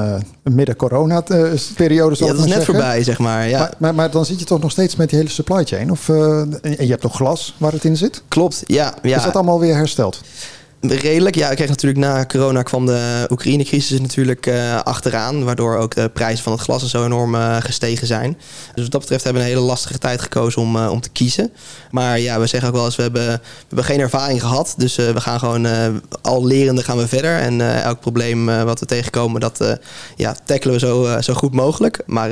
een 0.44 0.56
midden-corona-periode, 0.56 2.16
Ja, 2.20 2.26
dat 2.26 2.36
is 2.36 2.42
net 2.42 2.48
zeggen. 2.48 2.66
voorbij, 2.66 3.04
zeg 3.04 3.20
maar. 3.20 3.50
Ja. 3.50 3.60
Maar, 3.60 3.74
maar, 3.78 3.96
maar 3.96 4.12
dan 4.12 4.26
zit 4.26 4.40
je 4.40 4.46
toch 4.46 4.62
nog 4.62 4.72
steeds 4.72 4.96
met 4.96 5.10
die 5.10 5.18
hele 5.18 5.30
supply 5.32 5.64
chain? 5.64 5.92
Of, 5.92 6.10
eh, 6.10 6.40
en 6.40 6.76
je 6.78 6.90
hebt 6.90 7.02
toch 7.02 7.16
glas 7.16 7.56
waar 7.58 7.72
het 7.72 7.84
in 7.84 7.98
zit? 7.98 8.24
Klopt, 8.28 8.64
ja. 8.66 8.94
ja. 9.02 9.18
Is 9.18 9.24
dat 9.24 9.36
allemaal 9.36 9.60
weer 9.60 9.76
hersteld? 9.76 10.22
Redelijk, 10.82 11.36
ja. 11.36 11.50
Ik 11.50 11.56
kreeg 11.56 11.70
natuurlijk 11.70 12.06
na 12.06 12.26
corona 12.26 12.62
kwam 12.62 12.86
de 12.86 13.28
Oekraïne-crisis 13.30 14.00
natuurlijk 14.00 14.46
eh, 14.46 14.82
achteraan. 14.82 15.44
Waardoor 15.44 15.78
ook 15.78 15.96
de 15.96 16.10
prijzen 16.10 16.44
van 16.44 16.54
het 16.54 16.62
glas 16.62 16.82
en 16.82 16.90
zo 16.90 17.06
enorm 17.06 17.36
eh, 17.36 17.56
gestegen 17.60 18.08
zijn. 18.08 18.38
Dus 18.74 18.84
wat 18.84 18.92
dat 18.92 19.02
betreft 19.02 19.24
hebben 19.24 19.42
we 19.42 19.48
een 19.48 19.56
hele 19.56 19.68
lastige 19.68 19.98
tijd 19.98 20.22
gekozen 20.22 20.62
om, 20.62 20.76
eh, 20.76 20.92
om 20.92 21.02
te 21.02 21.10
kiezen. 21.10 21.52
Maar 21.92 22.20
ja, 22.20 22.40
we 22.40 22.48
zeggen 22.48 22.70
ook 22.70 22.76
wel 22.76 22.86
eens, 22.86 22.96
we 22.96 23.02
hebben, 23.02 23.28
we 23.28 23.40
hebben 23.68 23.86
geen 23.86 24.00
ervaring 24.00 24.42
gehad. 24.42 24.74
Dus 24.78 24.96
we 24.96 25.22
gaan 25.22 25.40
gewoon 25.40 25.68
al 26.22 26.46
lerende 26.46 26.84
gaan 26.84 26.98
we 26.98 27.08
verder. 27.08 27.40
En 27.40 27.84
elk 27.84 28.00
probleem 28.00 28.46
wat 28.46 28.80
we 28.80 28.86
tegenkomen, 28.86 29.42
dat 29.42 29.78
ja, 30.16 30.36
tackelen 30.46 30.74
we 30.74 30.80
zo, 30.80 31.22
zo 31.22 31.34
goed 31.34 31.54
mogelijk. 31.54 32.00
Maar 32.06 32.30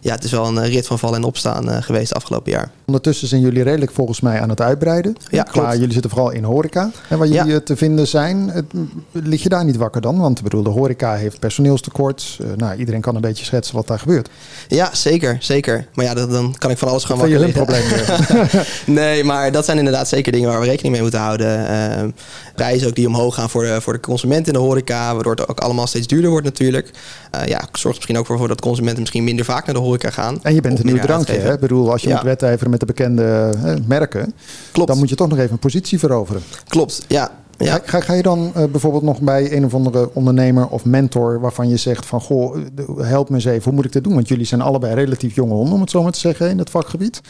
ja, 0.00 0.12
het 0.12 0.24
is 0.24 0.30
wel 0.30 0.46
een 0.46 0.66
rit 0.66 0.86
van 0.86 0.98
vallen 0.98 1.16
en 1.16 1.24
opstaan 1.24 1.82
geweest 1.82 2.14
afgelopen 2.14 2.52
jaar. 2.52 2.70
Ondertussen 2.86 3.28
zijn 3.28 3.40
jullie 3.40 3.62
redelijk 3.62 3.92
volgens 3.92 4.20
mij 4.20 4.40
aan 4.40 4.48
het 4.48 4.60
uitbreiden. 4.60 5.16
Ja, 5.18 5.42
Klaar, 5.42 5.64
klopt. 5.64 5.72
jullie 5.72 5.92
zitten 5.92 6.10
vooral 6.10 6.30
in 6.30 6.44
horeca. 6.44 6.90
En 7.08 7.18
waar 7.18 7.28
jullie 7.28 7.62
te 7.62 7.76
vinden 7.76 7.85
zijn, 8.06 8.48
het- 8.48 8.72
lig 9.12 9.42
je 9.42 9.48
daar 9.48 9.64
niet 9.64 9.76
wakker 9.76 10.00
dan? 10.00 10.18
Want 10.18 10.38
ik 10.38 10.44
bedoel, 10.44 10.62
de 10.62 10.70
horeca 10.70 11.14
heeft 11.14 11.38
personeelstekort. 11.38 12.38
Eh, 12.40 12.46
nou, 12.56 12.76
iedereen 12.78 13.00
kan 13.00 13.14
een 13.14 13.20
beetje 13.20 13.44
schetsen 13.44 13.74
wat 13.74 13.86
daar 13.86 13.98
gebeurt. 13.98 14.28
Ja, 14.68 14.94
zeker, 14.94 15.36
zeker. 15.40 15.86
Maar 15.94 16.04
ja, 16.04 16.14
dan, 16.14 16.30
dan 16.30 16.54
kan 16.58 16.70
ik 16.70 16.78
van 16.78 16.88
alles 16.88 17.04
gaan 17.04 17.18
wakker 17.18 17.38
liggen. 17.40 17.64
probleem? 17.64 17.82
Nee, 18.86 19.24
maar 19.24 19.52
dat 19.52 19.64
zijn 19.64 19.78
inderdaad 19.78 20.08
zeker 20.08 20.32
dingen 20.32 20.48
waar 20.48 20.60
we 20.60 20.66
rekening 20.66 20.92
mee 20.92 21.02
moeten 21.02 21.20
houden. 21.20 21.68
Ehm, 21.68 22.10
prijzen 22.54 22.88
ook 22.88 22.94
die 22.94 23.06
omhoog 23.06 23.34
gaan 23.34 23.50
voor 23.50 23.62
de, 23.64 23.80
voor 23.80 23.92
de 23.92 24.00
consument 24.00 24.46
in 24.46 24.52
de 24.52 24.58
horeca, 24.58 25.14
waardoor 25.14 25.34
het 25.34 25.48
ook 25.48 25.60
allemaal 25.60 25.86
steeds 25.86 26.06
duurder 26.06 26.30
wordt 26.30 26.44
natuurlijk. 26.46 26.90
Eh, 27.30 27.46
ja, 27.46 27.60
zorgt 27.72 27.96
misschien 27.96 28.18
ook 28.18 28.26
voor 28.26 28.48
dat 28.48 28.60
consumenten 28.60 29.00
misschien 29.00 29.24
minder 29.24 29.44
vaak 29.44 29.66
naar 29.66 29.74
de 29.74 29.80
horeca 29.80 30.10
gaan. 30.10 30.38
En 30.42 30.54
je 30.54 30.60
bent 30.60 30.78
een 30.78 30.86
nieuw 30.86 30.98
drankje. 30.98 31.32
Hè? 31.38 31.52
Ik 31.52 31.60
bedoel, 31.60 31.90
als 31.92 32.02
je 32.02 32.08
Ja. 32.08 32.14
moet 32.14 32.24
wedijveren 32.24 32.70
met 32.70 32.80
de 32.80 32.86
bekende 32.86 33.54
merken, 33.86 34.34
Klopt, 34.72 34.88
dan 34.88 34.98
moet 34.98 35.08
je 35.08 35.14
toch 35.14 35.28
nog 35.28 35.38
even 35.38 35.52
een 35.52 35.58
positie 35.58 35.98
veroveren. 35.98 36.42
klopt, 36.68 37.04
ja. 37.08 37.30
Ja. 37.58 37.80
Ga, 37.84 38.12
je 38.12 38.22
dan 38.22 38.50
eh, 38.54 38.64
bijvoorbeeld 38.64 39.02
nog 39.02 39.20
bij 39.20 39.56
een 39.56 39.64
of 39.64 39.74
andere 39.74 40.10
ondernemer 40.12 40.68
of 40.68 40.84
mentor 40.84 41.40
waarvan 41.40 41.68
je 41.68 41.76
zegt 41.76 42.06
van 42.06 42.20
goh, 42.20 42.56
eh, 42.56 42.84
help 43.08 43.28
me 43.28 43.34
eens 43.34 43.44
even, 43.44 43.64
hoe 43.64 43.72
moet 43.72 43.84
ik 43.84 43.92
dit 43.92 44.04
doen? 44.04 44.14
Want 44.14 44.28
jullie 44.28 44.46
zijn 44.46 44.60
allebei 44.60 44.94
relatief 44.94 45.34
jonge 45.34 45.54
honden, 45.54 45.74
om 45.74 45.80
het 45.80 45.90
zo 45.90 46.02
maar 46.02 46.12
te 46.12 46.18
zeggen, 46.18 46.50
in 46.50 46.58
het 46.58 46.70
vakgebied. 46.70 47.20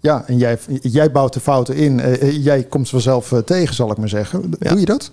Ja, 0.00 0.24
en 0.26 0.36
jij, 0.38 0.58
jij 0.80 1.10
bouwt 1.10 1.32
de 1.32 1.40
fouten 1.40 1.76
in. 1.76 2.00
eh, 2.00 2.44
jij 2.44 2.62
komt 2.62 2.86
ze 2.86 2.92
vanzelf 2.92 3.32
tegen, 3.44 3.74
zal 3.74 3.90
ik 3.90 3.96
maar 3.96 4.08
zeggen. 4.08 4.50
Ja. 4.58 4.70
Doe 4.70 4.80
je 4.80 4.86
dat? 4.86 5.10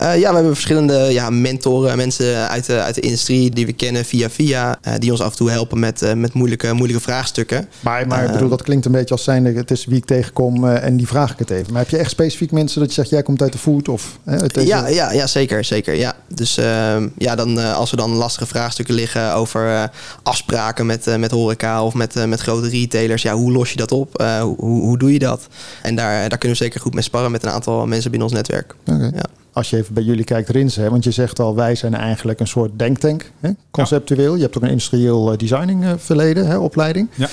Eh, 0.00 0.18
ja, 0.18 0.28
we 0.28 0.34
hebben 0.34 0.52
verschillende 0.52 0.94
ja, 0.94 1.30
mentoren, 1.30 1.96
mensen 1.96 2.48
uit 2.48 2.66
de, 2.66 2.82
uit 2.82 2.94
de 2.94 3.00
industrie 3.00 3.50
die 3.50 3.66
we 3.66 3.72
kennen 3.72 4.04
via 4.04 4.30
via, 4.30 4.78
eh, 4.82 4.94
die 4.98 5.10
ons 5.10 5.20
af 5.20 5.30
en 5.30 5.36
toe 5.36 5.50
helpen 5.50 5.78
met, 5.78 6.02
eh, 6.02 6.12
met 6.12 6.32
moeilijke, 6.32 6.72
moeilijke 6.72 7.02
vraagstukken. 7.02 7.68
Maar, 7.80 8.06
maar 8.06 8.24
ik 8.24 8.32
bedoel, 8.32 8.48
dat 8.48 8.62
klinkt 8.62 8.86
een 8.86 8.92
beetje 8.92 9.14
als 9.14 9.24
zijnde, 9.24 9.52
het 9.52 9.70
is 9.70 9.84
wie 9.84 9.96
ik 9.96 10.04
tegenkom 10.04 10.68
en 10.68 10.96
die 10.96 11.06
vraag 11.06 11.32
ik 11.32 11.38
het 11.38 11.50
even. 11.50 11.72
Maar 11.72 11.82
heb 11.82 11.90
je 11.90 11.96
echt 11.96 12.10
specifiek 12.10 12.52
mensen 12.52 12.80
dat 12.80 12.88
je 12.88 12.94
zegt, 12.94 13.10
jij 13.10 13.22
komt 13.22 13.42
uit 13.42 13.52
de 13.52 13.58
food 13.58 13.88
of 13.88 14.18
uit 14.24 14.54
deze... 14.54 14.66
Ja, 14.66 14.86
ja, 14.86 15.12
ja, 15.12 15.26
zeker, 15.26 15.64
zeker. 15.64 15.94
Ja. 15.94 16.14
Dus 16.34 16.56
ehm, 16.56 17.08
ja, 17.18 17.34
dan, 17.34 17.74
als 17.74 17.90
er 17.90 17.96
dan 17.96 18.10
lastige 18.10 18.46
vraagstukken 18.46 18.94
liggen 18.94 19.34
over 19.34 19.90
afspraken 20.22 20.86
met, 20.86 21.18
met 21.18 21.30
horeca 21.30 21.84
of 21.84 21.94
met, 21.94 22.26
met 22.26 22.40
grote 22.40 22.68
retailers, 22.68 23.22
ja, 23.22 23.34
hoe 23.34 23.52
los 23.52 23.70
je 23.70 23.76
dat 23.76 23.92
op? 23.92 24.24
Hoe, 24.40 24.56
hoe 24.80 24.98
doe 24.98 25.12
je 25.12 25.18
dat? 25.18 25.46
En 25.82 25.96
daar, 25.96 26.28
daar 26.28 26.38
kunnen 26.38 26.58
we 26.58 26.64
zeker 26.64 26.80
goed 26.80 26.94
mee 26.94 27.02
sparren 27.02 27.30
met 27.30 27.42
een 27.42 27.50
aantal 27.50 27.86
mensen 27.86 28.10
binnen 28.10 28.28
ons 28.28 28.36
netwerk. 28.36 28.74
Ja. 28.84 29.24
Als 29.52 29.70
je 29.70 29.76
even 29.76 29.94
bij 29.94 30.02
jullie 30.02 30.24
kijkt, 30.24 30.48
Rinse, 30.48 30.80
hè, 30.80 30.90
want 30.90 31.04
je 31.04 31.10
zegt 31.10 31.38
al, 31.40 31.54
wij 31.54 31.74
zijn 31.74 31.94
eigenlijk 31.94 32.40
een 32.40 32.46
soort 32.46 32.70
denktank, 32.78 33.30
hè, 33.40 33.50
conceptueel. 33.70 34.34
Je 34.34 34.42
hebt 34.42 34.56
ook 34.56 34.62
een 34.62 34.68
industrieel 34.68 35.32
eh, 35.32 35.38
designing 35.38 35.84
eh, 35.84 35.92
verleden, 35.98 36.46
hè, 36.46 36.56
opleiding. 36.58 37.08
Ja. 37.14 37.28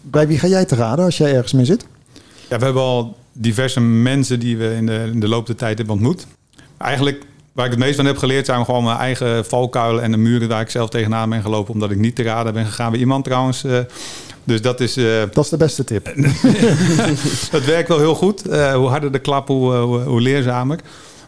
Bij 0.00 0.26
wie 0.28 0.38
ga 0.38 0.46
jij 0.46 0.64
te 0.64 0.74
raden 0.74 1.04
als 1.04 1.16
jij 1.16 1.34
ergens 1.34 1.52
mee 1.52 1.64
zit? 1.64 1.86
Ja, 2.48 2.58
we 2.58 2.64
hebben 2.64 2.82
al 2.82 3.16
diverse 3.32 3.80
mensen 3.80 4.40
die 4.40 4.56
we 4.56 4.74
in 4.74 4.86
de, 4.86 5.08
in 5.12 5.20
de 5.20 5.28
loop 5.28 5.46
der 5.46 5.56
tijd 5.56 5.76
hebben 5.78 5.94
ontmoet. 5.94 6.26
Eigenlijk 6.78 7.24
waar 7.52 7.64
ik 7.64 7.70
het 7.70 7.80
meest 7.80 7.96
van 7.96 8.04
heb 8.04 8.16
geleerd 8.18 8.46
zijn 8.46 8.64
gewoon 8.64 8.84
mijn 8.84 8.98
eigen 8.98 9.44
valkuilen 9.44 10.02
en 10.02 10.10
de 10.10 10.16
muren 10.16 10.48
waar 10.48 10.60
ik 10.60 10.70
zelf 10.70 10.88
tegenaan 10.90 11.28
ben 11.30 11.42
gelopen 11.42 11.74
omdat 11.74 11.90
ik 11.90 11.98
niet 11.98 12.14
te 12.16 12.22
raden 12.22 12.52
ben 12.52 12.66
gegaan 12.66 12.90
bij 12.90 13.00
iemand 13.00 13.24
trouwens. 13.24 13.64
eh. 13.64 13.78
dus 14.44 14.62
dat 14.62 14.80
is, 14.80 14.94
Dat 15.32 15.44
is 15.44 15.48
de 15.50 15.56
beste 15.56 15.84
tip. 15.84 16.04
dat 17.50 17.64
werkt 17.64 17.88
wel 17.88 17.98
heel 17.98 18.14
goed. 18.14 18.42
Hoe 18.52 18.88
harder 18.88 19.12
de 19.12 19.18
klap, 19.18 19.48
hoe, 19.48 19.74
hoe, 19.74 20.00
hoe 20.00 20.20
leerzamer. 20.20 20.78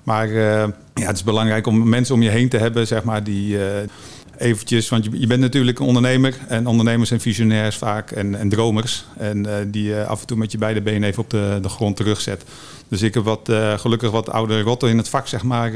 Maar 0.08 0.28
eh, 0.28 0.68
ja, 0.94 1.06
het 1.06 1.16
is 1.16 1.22
belangrijk 1.22 1.66
om 1.66 1.88
mensen 1.88 2.14
om 2.14 2.22
je 2.22 2.28
heen 2.28 2.48
te 2.48 2.56
hebben, 2.56 2.86
zeg 2.86 3.04
maar, 3.04 3.24
die 3.24 3.66
eh, 3.66 3.88
eventjes... 4.36 4.88
Want 4.88 5.04
je, 5.04 5.20
je 5.20 5.26
bent 5.26 5.40
natuurlijk 5.40 5.78
een 5.78 5.86
ondernemer 5.86 6.34
en 6.46 6.66
ondernemers 6.66 7.08
zijn 7.08 7.20
visionairs 7.20 7.76
vaak 7.76 8.10
en, 8.10 8.34
en 8.34 8.48
dromers. 8.48 9.04
En 9.16 9.46
eh, 9.46 9.54
die 9.66 9.84
je 9.84 10.06
af 10.06 10.20
en 10.20 10.26
toe 10.26 10.36
met 10.36 10.52
je 10.52 10.58
beide 10.58 10.80
benen 10.80 11.08
even 11.08 11.22
op 11.22 11.30
de, 11.30 11.58
de 11.62 11.68
grond 11.68 11.96
terugzet. 11.96 12.44
Dus 12.88 13.02
ik 13.02 13.14
heb 13.14 13.24
wat, 13.24 13.52
gelukkig 13.76 14.10
wat 14.10 14.30
oude 14.30 14.60
rotten 14.60 14.88
in 14.88 14.96
het 14.96 15.08
vak, 15.08 15.26
zeg 15.26 15.42
maar, 15.42 15.72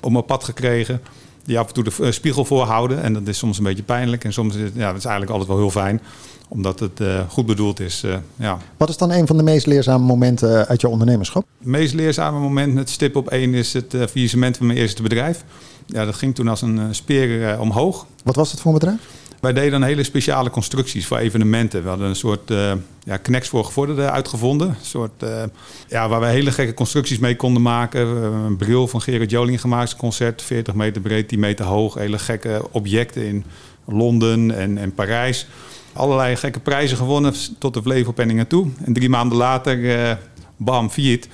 op 0.00 0.12
mijn 0.12 0.24
pad 0.24 0.44
gekregen. 0.44 1.00
Die 1.46 1.58
af 1.58 1.68
en 1.68 1.74
toe 1.74 1.84
de 1.84 1.92
eh, 2.00 2.10
spiegel 2.10 2.44
voorhouden. 2.44 3.02
En 3.02 3.12
dat 3.12 3.26
is 3.26 3.38
soms 3.38 3.58
een 3.58 3.64
beetje 3.64 3.82
pijnlijk. 3.82 4.24
En 4.24 4.32
soms 4.32 4.54
is 4.54 4.62
het, 4.62 4.72
ja, 4.74 4.86
dat 4.86 4.96
is 4.96 5.04
eigenlijk 5.04 5.30
altijd 5.30 5.48
wel 5.48 5.58
heel 5.58 5.70
fijn. 5.70 6.00
Omdat 6.48 6.80
het 6.80 7.00
eh, 7.00 7.20
goed 7.28 7.46
bedoeld 7.46 7.80
is. 7.80 8.02
eh, 8.02 8.16
ja. 8.36 8.58
Wat 8.76 8.88
is 8.88 8.96
dan 8.96 9.10
een 9.10 9.26
van 9.26 9.36
de 9.36 9.42
meest 9.42 9.66
leerzame 9.66 10.04
momenten 10.04 10.66
uit 10.66 10.80
je 10.80 10.88
ondernemerschap? 10.88 11.44
Het 11.58 11.66
meest 11.68 11.94
leerzame 11.94 12.38
moment, 12.38 12.78
het 12.78 12.90
stip 12.90 13.16
op 13.16 13.28
één, 13.28 13.54
is 13.54 13.72
het 13.72 13.94
faillissement 14.10 14.56
van 14.56 14.66
mijn 14.66 14.78
eerste 14.78 15.02
bedrijf. 15.02 15.44
Ja, 15.86 16.04
dat 16.04 16.14
ging 16.14 16.34
toen 16.34 16.48
als 16.48 16.62
een 16.62 16.94
speer 16.94 17.60
omhoog. 17.60 18.06
Wat 18.24 18.36
was 18.36 18.50
het 18.50 18.60
voor 18.60 18.72
een 18.72 18.78
bedrijf? 18.78 19.00
Wij 19.40 19.52
deden 19.52 19.70
dan 19.70 19.82
hele 19.82 20.02
speciale 20.02 20.50
constructies 20.50 21.06
voor 21.06 21.18
evenementen. 21.18 21.82
We 21.82 21.88
hadden 21.88 22.08
een 22.08 22.16
soort 22.16 22.50
uh, 22.50 22.72
ja, 23.04 23.16
Knex 23.16 23.48
voor 23.48 23.64
gevorderden 23.64 24.12
uitgevonden. 24.12 24.68
Een 24.68 24.74
soort, 24.80 25.22
uh, 25.22 25.42
ja, 25.88 26.08
waar 26.08 26.20
we 26.20 26.26
hele 26.26 26.52
gekke 26.52 26.74
constructies 26.74 27.18
mee 27.18 27.36
konden 27.36 27.62
maken. 27.62 28.06
Een 28.06 28.56
bril 28.56 28.88
van 28.88 29.00
Gerard 29.00 29.30
Joling 29.30 29.60
gemaakt, 29.60 29.92
een 29.92 29.98
concert, 29.98 30.42
40 30.42 30.74
meter 30.74 31.02
breed, 31.02 31.28
10 31.28 31.38
meter 31.38 31.64
hoog. 31.64 31.94
Hele 31.94 32.18
gekke 32.18 32.62
objecten 32.70 33.26
in 33.26 33.44
Londen 33.84 34.50
en, 34.50 34.78
en 34.78 34.94
Parijs. 34.94 35.46
Allerlei 35.92 36.36
gekke 36.36 36.60
prijzen 36.60 36.96
gewonnen 36.96 37.34
tot 37.58 37.74
de 37.74 37.82
Flevopenningen 37.82 38.46
toe. 38.46 38.68
En 38.84 38.92
drie 38.92 39.08
maanden 39.08 39.38
later, 39.38 39.78
uh, 39.78 40.12
bam, 40.56 40.90
failliet. 40.90 41.24
En 41.24 41.30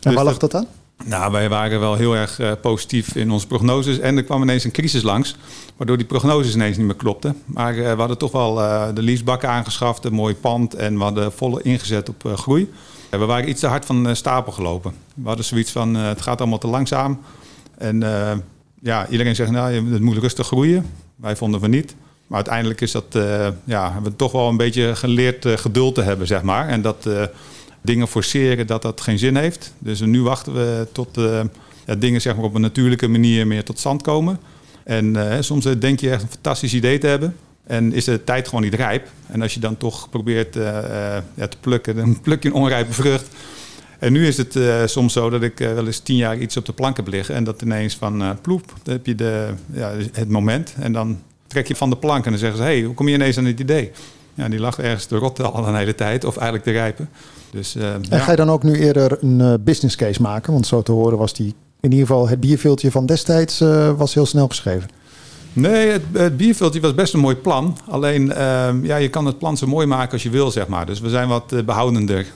dus 0.00 0.14
waar 0.14 0.24
lag 0.24 0.38
dat 0.38 0.54
aan? 0.54 0.66
Nou, 1.02 1.32
wij 1.32 1.48
waren 1.48 1.80
wel 1.80 1.94
heel 1.94 2.16
erg 2.16 2.40
uh, 2.40 2.52
positief 2.60 3.14
in 3.14 3.30
onze 3.30 3.46
prognoses. 3.46 3.98
En 3.98 4.16
er 4.16 4.24
kwam 4.24 4.42
ineens 4.42 4.64
een 4.64 4.70
crisis 4.70 5.02
langs, 5.02 5.36
waardoor 5.76 5.96
die 5.96 6.06
prognoses 6.06 6.54
ineens 6.54 6.76
niet 6.76 6.86
meer 6.86 6.96
klopten. 6.96 7.42
Maar 7.44 7.74
uh, 7.74 7.92
we 7.92 7.98
hadden 7.98 8.18
toch 8.18 8.32
wel 8.32 8.60
uh, 8.60 8.86
de 8.94 9.02
leasebakken 9.02 9.48
aangeschaft, 9.48 10.04
een 10.04 10.12
mooi 10.12 10.34
pand 10.34 10.74
en 10.74 10.96
we 10.96 11.02
hadden 11.02 11.32
volle 11.32 11.62
ingezet 11.62 12.08
op 12.08 12.32
groei. 12.34 12.72
we 13.10 13.24
waren 13.24 13.48
iets 13.48 13.60
te 13.60 13.66
hard 13.66 13.84
van 13.84 14.16
stapel 14.16 14.52
gelopen. 14.52 14.92
We 15.14 15.26
hadden 15.26 15.44
zoiets 15.44 15.70
van, 15.70 15.94
het 15.94 16.22
gaat 16.22 16.40
allemaal 16.40 16.58
te 16.58 16.66
langzaam. 16.66 17.20
En 17.78 18.00
ja, 18.80 19.08
iedereen 19.08 19.34
zegt, 19.34 19.50
nou, 19.50 19.92
het 19.92 20.02
moet 20.02 20.16
rustig 20.16 20.46
groeien. 20.46 20.90
Wij 21.16 21.36
vonden 21.36 21.60
we 21.60 21.68
niet. 21.68 21.94
Maar 22.26 22.36
uiteindelijk 22.36 22.80
is 22.80 22.92
dat, 22.92 23.04
ja, 23.64 23.92
hebben 23.92 24.10
we 24.10 24.16
toch 24.16 24.32
wel 24.32 24.48
een 24.48 24.56
beetje 24.56 24.96
geleerd 24.96 25.46
geduld 25.46 25.94
te 25.94 26.02
hebben, 26.02 26.26
zeg 26.26 26.42
maar. 26.42 26.68
En 26.68 26.82
dat 26.82 27.08
dingen 27.84 28.08
forceren 28.08 28.66
dat 28.66 28.82
dat 28.82 29.00
geen 29.00 29.18
zin 29.18 29.36
heeft. 29.36 29.72
Dus 29.78 30.00
nu 30.00 30.22
wachten 30.22 30.54
we 30.54 30.86
tot 30.92 31.18
uh, 31.18 31.40
ja, 31.86 31.94
dingen 31.94 32.20
zeg 32.20 32.36
maar, 32.36 32.44
op 32.44 32.54
een 32.54 32.60
natuurlijke 32.60 33.08
manier 33.08 33.46
meer 33.46 33.64
tot 33.64 33.78
stand 33.78 34.02
komen. 34.02 34.38
En 34.84 35.06
uh, 35.06 35.36
soms 35.40 35.64
denk 35.78 36.00
je 36.00 36.10
echt 36.10 36.22
een 36.22 36.28
fantastisch 36.28 36.74
idee 36.74 36.98
te 36.98 37.06
hebben. 37.06 37.36
En 37.66 37.92
is 37.92 38.04
de 38.04 38.24
tijd 38.24 38.48
gewoon 38.48 38.64
niet 38.64 38.74
rijp. 38.74 39.08
En 39.26 39.42
als 39.42 39.54
je 39.54 39.60
dan 39.60 39.76
toch 39.76 40.10
probeert 40.10 40.52
te 40.52 41.22
plukken, 41.60 41.96
dan 41.96 42.20
pluk 42.22 42.42
je 42.42 42.48
een 42.48 42.54
onrijpe 42.54 42.92
vrucht. 42.92 43.26
En 43.98 44.12
nu 44.12 44.26
is 44.26 44.36
het 44.36 44.58
soms 44.90 45.12
zo 45.12 45.30
dat 45.30 45.42
ik 45.42 45.58
wel 45.58 45.86
eens 45.86 45.98
tien 45.98 46.16
jaar 46.16 46.38
iets 46.38 46.56
op 46.56 46.66
de 46.66 46.72
plank 46.72 46.96
heb 46.96 47.06
liggen. 47.06 47.34
En 47.34 47.44
dat 47.44 47.62
ineens 47.62 47.94
van 47.94 48.38
ploep, 48.42 48.72
dan 48.82 48.94
heb 48.94 49.06
je 49.06 49.14
de, 49.14 49.48
ja, 49.72 49.92
het 50.12 50.28
moment. 50.28 50.74
En 50.78 50.92
dan 50.92 51.20
trek 51.46 51.68
je 51.68 51.76
van 51.76 51.90
de 51.90 51.96
plank 51.96 52.24
en 52.24 52.30
dan 52.30 52.40
zeggen 52.40 52.58
ze... 52.58 52.64
hé, 52.64 52.70
hey, 52.70 52.82
hoe 52.82 52.94
kom 52.94 53.08
je 53.08 53.14
ineens 53.14 53.38
aan 53.38 53.44
dit 53.44 53.60
idee? 53.60 53.90
Ja, 54.34 54.48
die 54.48 54.60
lag 54.60 54.78
ergens 54.78 55.04
te 55.04 55.16
rotten 55.16 55.52
al 55.52 55.68
een 55.68 55.76
hele 55.76 55.94
tijd. 55.94 56.24
Of 56.24 56.36
eigenlijk 56.36 56.64
te 56.64 56.72
rijpen. 56.72 57.08
Dus, 57.50 57.76
uh, 57.76 57.92
en 57.92 58.02
ja. 58.02 58.18
ga 58.18 58.30
je 58.30 58.36
dan 58.36 58.50
ook 58.50 58.62
nu 58.62 58.74
eerder 58.78 59.18
een 59.20 59.40
uh, 59.40 59.54
business 59.60 59.96
case 59.96 60.22
maken? 60.22 60.52
Want 60.52 60.66
zo 60.66 60.82
te 60.82 60.92
horen 60.92 61.18
was 61.18 61.34
die, 61.34 61.54
in 61.80 61.90
ieder 61.90 62.06
geval 62.06 62.28
het 62.28 62.40
bierveeltje 62.40 62.90
van 62.90 63.06
destijds 63.06 63.60
uh, 63.60 63.90
was 63.96 64.14
heel 64.14 64.26
snel 64.26 64.48
geschreven. 64.48 64.88
Nee, 65.52 65.90
het, 65.90 66.02
het 66.12 66.36
bierveeltje 66.36 66.80
was 66.80 66.94
best 66.94 67.14
een 67.14 67.20
mooi 67.20 67.36
plan. 67.36 67.76
Alleen, 67.88 68.32
ehm, 68.32 68.84
ja, 68.84 68.96
je 68.96 69.08
kan 69.08 69.26
het 69.26 69.38
plan 69.38 69.56
zo 69.56 69.66
mooi 69.66 69.86
maken 69.86 70.12
als 70.12 70.22
je 70.22 70.30
wil, 70.30 70.50
zeg 70.50 70.66
maar. 70.66 70.86
Dus 70.86 71.00
we 71.00 71.08
zijn 71.08 71.28
wat 71.28 71.64
behoudender. 71.64 72.26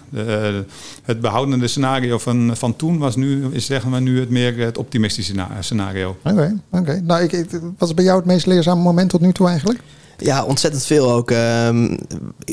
het 1.05 1.21
behoudende 1.21 1.69
scenario 1.69 2.19
van, 2.19 2.57
van 2.57 2.77
toen 2.77 2.99
was 2.99 3.17
nu, 3.17 3.47
is 3.51 3.67
zeggen 3.67 3.91
we 3.91 4.01
nu 4.01 4.21
het 4.21 4.31
meer 4.31 4.59
het 4.59 4.79
optimistische 4.79 5.35
scenario. 5.61 6.17
Oké, 6.25 6.33
okay, 6.33 6.57
oké. 6.71 6.81
Okay. 6.81 6.99
Nou, 6.99 7.23
ik, 7.23 7.47
was 7.79 7.95
bij 7.95 8.05
jou 8.05 8.17
het 8.17 8.27
meest 8.27 8.47
leerzame 8.47 8.83
moment 8.83 9.11
tot 9.11 9.21
nu 9.21 9.33
toe 9.33 9.49
eigenlijk? 9.49 9.81
Ja, 10.21 10.45
ontzettend 10.45 10.85
veel 10.85 11.13
ook. 11.13 11.31
Uh, 11.31 11.39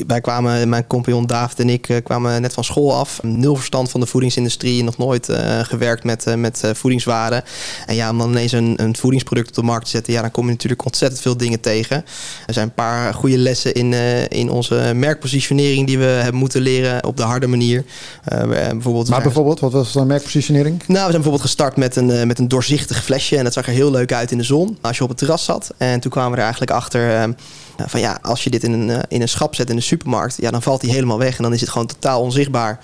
wij 0.06 0.20
kwamen, 0.20 0.68
mijn 0.68 0.86
compagnon 0.86 1.26
David 1.26 1.60
en 1.60 1.68
ik 1.68 1.88
uh, 1.88 1.96
kwamen 2.04 2.40
net 2.40 2.52
van 2.52 2.64
school 2.64 2.94
af. 2.94 3.22
Nul 3.22 3.56
verstand 3.56 3.90
van 3.90 4.00
de 4.00 4.06
voedingsindustrie, 4.06 4.84
nog 4.84 4.96
nooit 4.96 5.28
uh, 5.28 5.58
gewerkt 5.60 6.04
met, 6.04 6.26
uh, 6.26 6.34
met 6.34 6.62
voedingswaren. 6.72 7.42
En 7.86 7.94
ja, 7.94 8.10
om 8.10 8.18
dan 8.18 8.30
ineens 8.30 8.52
een, 8.52 8.74
een 8.76 8.96
voedingsproduct 8.96 9.48
op 9.48 9.54
de 9.54 9.62
markt 9.62 9.84
te 9.84 9.90
zetten, 9.90 10.12
ja, 10.12 10.20
dan 10.20 10.30
kom 10.30 10.44
je 10.44 10.50
natuurlijk 10.50 10.84
ontzettend 10.84 11.20
veel 11.20 11.36
dingen 11.36 11.60
tegen. 11.60 12.04
Er 12.46 12.54
zijn 12.54 12.66
een 12.66 12.74
paar 12.74 13.14
goede 13.14 13.38
lessen 13.38 13.74
in, 13.74 13.92
in 14.28 14.50
onze 14.50 14.92
merkpositionering 14.94 15.86
die 15.86 15.98
we 15.98 16.04
hebben 16.04 16.40
moeten 16.40 16.60
leren 16.60 17.04
op 17.04 17.16
de 17.16 17.22
harde 17.22 17.46
manier. 17.46 17.84
bijvoorbeeld, 18.24 19.08
maar 19.08 19.22
bijvoorbeeld, 19.22 19.60
wat 19.60 19.72
was 19.72 19.92
de 19.92 20.04
merkpositionering? 20.04 20.78
Nou, 20.78 20.92
we 20.92 20.98
zijn 20.98 21.10
bijvoorbeeld 21.10 21.42
gestart 21.42 21.76
met 21.76 21.96
een, 21.96 22.26
met 22.26 22.38
een 22.38 22.48
doorzichtig 22.48 23.04
flesje 23.04 23.36
en 23.36 23.44
dat 23.44 23.52
zag 23.52 23.66
er 23.66 23.72
heel 23.72 23.90
leuk 23.90 24.12
uit 24.12 24.30
in 24.30 24.38
de 24.38 24.44
zon 24.44 24.78
als 24.80 24.96
je 24.96 25.02
op 25.02 25.08
het 25.08 25.18
terras 25.18 25.44
zat. 25.44 25.70
En 25.76 26.00
toen 26.00 26.10
kwamen 26.10 26.30
we 26.30 26.36
er 26.36 26.42
eigenlijk 26.42 26.72
achter 26.72 27.14
ehm, 27.14 27.32
nou, 27.76 27.90
van 27.90 28.00
ja, 28.00 28.18
als 28.22 28.44
je 28.44 28.50
dit 28.50 28.64
in 28.64 28.72
een, 28.72 28.88
uh, 28.88 28.98
in 29.08 29.20
een 29.20 29.28
schap 29.28 29.54
zet 29.54 29.70
in 29.70 29.76
de 29.76 29.82
supermarkt, 29.82 30.36
ja, 30.40 30.50
dan 30.50 30.62
valt 30.62 30.80
die 30.80 30.90
helemaal 30.90 31.18
weg 31.18 31.36
en 31.36 31.42
dan 31.42 31.52
is 31.52 31.60
het 31.60 31.70
gewoon 31.70 31.86
totaal 31.86 32.20
onzichtbaar. 32.20 32.78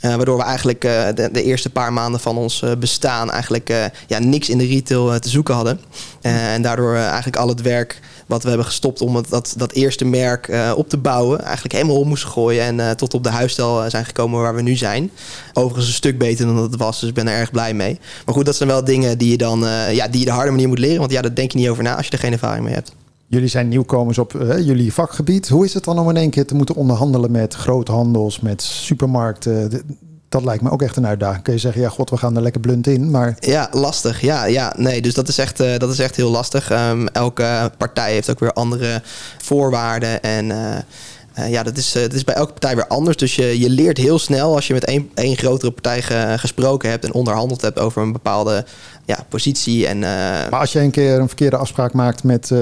Uh, 0.00 0.14
waardoor 0.14 0.36
we 0.36 0.42
eigenlijk 0.42 0.84
uh, 0.84 1.06
de, 1.14 1.42
eerste 1.42 1.70
paar 1.70 1.92
maanden 1.92 2.20
van 2.20 2.36
ons 2.36 2.64
bestaan 2.78 3.30
eigenlijk 3.30 3.90
ja, 4.06 4.18
niks 4.18 4.48
in 4.48 4.58
de 4.58 4.66
retail 4.66 5.18
te 5.18 5.28
zoeken 5.28 5.54
hadden. 5.54 5.80
en 6.20 6.62
daardoor 6.62 6.96
eigenlijk 6.96 7.36
al 7.36 7.48
het 7.48 7.62
werk 7.62 8.00
wat 8.26 8.42
we 8.42 8.48
hebben 8.48 8.66
gestopt 8.66 9.00
om 9.00 9.22
dat, 9.28 9.54
dat 9.56 9.72
eerste 9.72 10.04
merk 10.04 10.52
op 10.76 10.88
te 10.88 10.96
bouwen, 10.96 11.42
eigenlijk 11.42 11.74
helemaal 11.74 11.98
om 11.98 12.08
moesten 12.08 12.30
gooien 12.30 12.80
en 12.80 12.96
tot 12.96 13.14
op 13.14 13.24
de 13.24 13.30
huisstijl 13.30 13.90
zijn 13.90 14.04
gekomen 14.04 14.40
waar 14.40 14.54
we 14.54 14.62
nu 14.62 14.76
zijn. 14.76 15.10
Overigens 15.52 15.86
een 15.86 15.92
stuk 15.92 16.18
beter 16.18 16.46
dan 16.46 16.54
dat 16.56 16.70
het 16.70 16.80
was, 16.80 17.00
dus 17.00 17.08
ik 17.08 17.14
ben 17.14 17.28
er 17.28 17.38
erg 17.38 17.50
blij 17.50 17.74
mee. 17.74 17.98
Maar 18.24 18.34
goed, 18.34 18.46
dat 18.46 18.56
zijn 18.56 18.68
wel 18.68 18.84
dingen 18.84 19.18
die 19.18 19.30
je 19.30 19.38
dan 19.38 19.60
ja, 19.90 20.08
die 20.08 20.20
je 20.20 20.26
de 20.26 20.32
harde 20.32 20.50
manier 20.50 20.68
moet 20.68 20.78
leren, 20.78 20.98
want 20.98 21.12
ja, 21.12 21.22
daar 21.22 21.34
denk 21.34 21.52
je 21.52 21.58
niet 21.58 21.68
over 21.68 21.82
na 21.82 21.96
als 21.96 22.06
je 22.06 22.12
er 22.12 22.18
geen 22.18 22.32
ervaring 22.32 22.64
mee 22.64 22.74
hebt. 22.74 22.92
Jullie 23.30 23.48
zijn 23.48 23.68
nieuwkomers 23.68 24.18
op 24.18 24.34
uh, 24.34 24.58
jullie 24.58 24.92
vakgebied. 24.92 25.48
Hoe 25.48 25.64
is 25.64 25.74
het 25.74 25.84
dan 25.84 25.98
om 25.98 26.08
in 26.08 26.16
één 26.16 26.30
keer 26.30 26.46
te 26.46 26.54
moeten 26.54 26.74
onderhandelen 26.74 27.30
met 27.30 27.54
groothandels, 27.54 28.40
met 28.40 28.62
supermarkten? 28.62 29.82
Dat 30.28 30.44
lijkt 30.44 30.62
me 30.62 30.70
ook 30.70 30.82
echt 30.82 30.96
een 30.96 31.06
uitdaging. 31.06 31.42
Kun 31.42 31.52
je 31.52 31.58
zeggen, 31.58 31.80
ja, 31.80 31.88
god, 31.88 32.10
we 32.10 32.16
gaan 32.16 32.36
er 32.36 32.42
lekker 32.42 32.60
blunt 32.60 32.86
in. 32.86 33.10
Maar... 33.10 33.36
Ja, 33.40 33.68
lastig. 33.72 34.20
Ja, 34.20 34.44
ja, 34.44 34.74
nee. 34.76 35.02
Dus 35.02 35.14
dat 35.14 35.28
is 35.28 35.38
echt, 35.38 35.60
uh, 35.60 35.76
dat 35.76 35.90
is 35.90 35.98
echt 35.98 36.16
heel 36.16 36.30
lastig. 36.30 36.70
Um, 36.72 37.08
elke 37.08 37.72
partij 37.78 38.12
heeft 38.12 38.30
ook 38.30 38.40
weer 38.40 38.52
andere 38.52 39.02
voorwaarden. 39.38 40.22
En 40.22 40.44
uh, 40.44 41.48
ja, 41.50 41.62
dat 41.62 41.76
is, 41.76 41.92
dat 41.92 42.12
is 42.12 42.24
bij 42.24 42.34
elke 42.34 42.52
partij 42.52 42.74
weer 42.74 42.86
anders. 42.86 43.16
Dus 43.16 43.36
je, 43.36 43.58
je 43.58 43.70
leert 43.70 43.98
heel 43.98 44.18
snel 44.18 44.54
als 44.54 44.66
je 44.66 44.72
met 44.72 44.84
één, 44.84 45.10
één 45.14 45.36
grotere 45.36 45.70
partij 45.70 46.02
ge, 46.02 46.34
gesproken 46.38 46.90
hebt 46.90 47.04
en 47.04 47.12
onderhandeld 47.12 47.60
hebt 47.60 47.78
over 47.78 48.02
een 48.02 48.12
bepaalde 48.12 48.64
ja, 49.08 49.24
positie. 49.28 49.86
En, 49.86 49.96
uh... 49.96 50.02
Maar 50.50 50.60
als 50.60 50.72
je 50.72 50.80
een 50.80 50.90
keer 50.90 51.18
een 51.18 51.26
verkeerde 51.26 51.56
afspraak 51.56 51.92
maakt 51.92 52.22
met 52.22 52.50
uh, 52.50 52.58